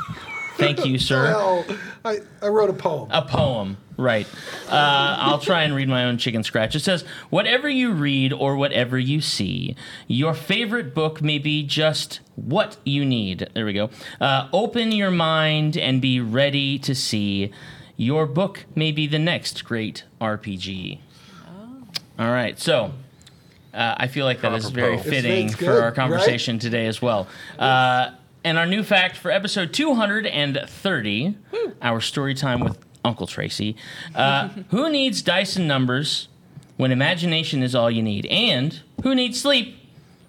Thank 0.56 0.84
you, 0.84 0.98
sir. 0.98 1.32
Well, 1.34 1.64
I, 2.04 2.18
I 2.42 2.48
wrote 2.48 2.70
a 2.70 2.74
poem. 2.74 3.08
A 3.10 3.22
poem, 3.22 3.76
right. 3.96 4.26
Uh, 4.68 5.16
I'll 5.18 5.38
try 5.38 5.62
and 5.62 5.74
read 5.74 5.88
my 5.88 6.04
own 6.04 6.16
chicken 6.18 6.42
scratch. 6.42 6.74
It 6.74 6.80
says, 6.80 7.02
Whatever 7.30 7.68
you 7.68 7.92
read 7.92 8.32
or 8.32 8.56
whatever 8.56 8.98
you 8.98 9.20
see, 9.20 9.76
your 10.06 10.32
favorite 10.34 10.94
book 10.94 11.20
may 11.22 11.38
be 11.38 11.62
just 11.62 12.20
what 12.36 12.76
you 12.84 13.04
need. 13.04 13.48
There 13.54 13.66
we 13.66 13.72
go. 13.74 13.90
Uh, 14.20 14.48
open 14.52 14.92
your 14.92 15.10
mind 15.10 15.76
and 15.76 16.00
be 16.00 16.20
ready 16.20 16.78
to 16.80 16.94
see. 16.94 17.50
Your 17.96 18.24
book 18.26 18.64
may 18.74 18.92
be 18.92 19.06
the 19.06 19.18
next 19.18 19.64
great 19.64 20.04
RPG. 20.20 20.98
All 22.18 22.30
right, 22.30 22.58
so. 22.58 22.92
Uh, 23.72 23.94
I 23.98 24.08
feel 24.08 24.24
like 24.26 24.40
that 24.40 24.52
is 24.54 24.68
very 24.70 24.94
Apropos. 24.94 25.10
fitting 25.10 25.46
It's 25.46 25.54
for 25.54 25.80
our 25.80 25.92
conversation 25.92 26.58
today 26.58 26.86
as 26.86 27.00
well. 27.00 27.28
Uh, 27.56 28.10
and 28.44 28.58
our 28.58 28.66
new 28.66 28.82
fact 28.82 29.16
for 29.16 29.30
episode 29.30 29.72
230, 29.72 31.36
our 31.82 32.00
story 32.00 32.34
time 32.34 32.60
with 32.60 32.78
Uncle 33.04 33.26
Tracy. 33.26 33.76
Uh, 34.14 34.48
who 34.70 34.90
needs 34.90 35.22
Dyson 35.22 35.66
numbers 35.66 36.28
when 36.76 36.92
imagination 36.92 37.62
is 37.62 37.74
all 37.74 37.90
you 37.90 38.02
need? 38.02 38.26
And 38.26 38.80
who 39.02 39.14
needs 39.14 39.40
sleep 39.40 39.76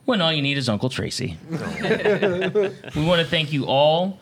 when 0.06 0.22
all 0.22 0.34
you 0.34 0.42
need 0.42 0.58
is 0.58 0.68
Uncle 0.70 0.90
Tracy? 0.90 1.38
we 1.50 3.06
want 3.06 3.22
to 3.22 3.28
thank 3.28 3.54
you 3.54 3.66
all 3.66 4.18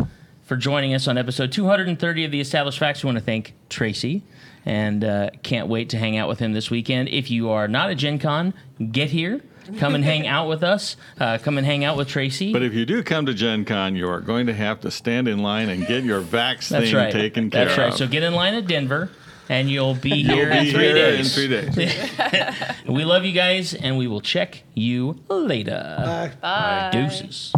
for 0.46 0.56
joining 0.56 0.94
us 0.94 1.08
on 1.08 1.18
episode 1.18 1.52
230 1.52 2.26
of 2.26 2.32
the 2.32 2.40
Established 2.40 2.80
Facts. 2.80 3.04
We 3.04 3.08
want 3.08 3.20
to 3.20 3.24
thank 3.24 3.54
Tracy 3.70 4.24
and 4.66 5.04
uh, 5.04 5.30
can't 5.44 5.68
wait 5.68 5.90
to 5.90 5.98
hang 5.98 6.18
out 6.18 6.28
with 6.28 6.40
him 6.40 6.54
this 6.54 6.70
weekend. 6.70 7.10
If 7.10 7.32
you 7.32 7.50
are 7.50 7.68
not 7.68 7.90
at 7.90 7.98
Gen 7.98 8.20
Con, 8.20 8.54
get 8.92 9.10
here. 9.10 9.42
Come 9.78 9.96
and 9.96 10.04
hang 10.04 10.26
out 10.28 10.48
with 10.48 10.64
us. 10.64 10.96
Uh, 11.20 11.38
come 11.42 11.58
and 11.58 11.66
hang 11.66 11.84
out 11.84 11.98
with 11.98 12.08
Tracy. 12.08 12.52
But 12.54 12.64
if 12.64 12.74
you 12.74 12.86
do 12.86 13.04
come 13.04 13.26
to 13.28 13.34
Gen 13.34 13.66
Con, 13.66 13.96
you 13.96 14.08
are 14.10 14.22
going 14.22 14.48
to 14.48 14.54
have 14.54 14.82
to 14.82 14.92
stand 14.92 15.28
in 15.28 15.40
line 15.40 15.70
and 15.70 15.86
get 15.86 16.04
your 16.04 16.22
vax 16.24 16.70
That's 16.70 16.86
thing 16.86 16.96
right. 16.96 17.12
taken 17.12 17.50
care 17.50 17.64
of. 17.64 17.68
That's 17.70 17.78
right. 17.78 17.88
of. 17.92 17.98
So 17.98 18.08
get 18.08 18.24
in 18.24 18.34
line 18.34 18.54
at 18.56 18.68
Denver, 18.68 19.12
and 19.50 19.70
you'll 19.70 19.96
be 19.96 20.12
You'll 20.12 20.36
here 20.36 20.50
be 20.50 20.58
in 20.58 20.66
three 20.74 20.84
here 20.86 20.94
days. 20.96 21.38
in 21.38 21.50
three 21.50 21.84
days. 21.86 22.10
We 22.88 23.04
love 23.06 23.24
you 23.24 23.34
guys, 23.34 23.76
and 23.76 23.98
we 24.00 24.08
will 24.08 24.22
check 24.22 24.64
you 24.74 25.20
later. 25.30 25.96
Bye. 26.00 26.32
Bye. 26.42 26.90
Deuces. 26.92 27.54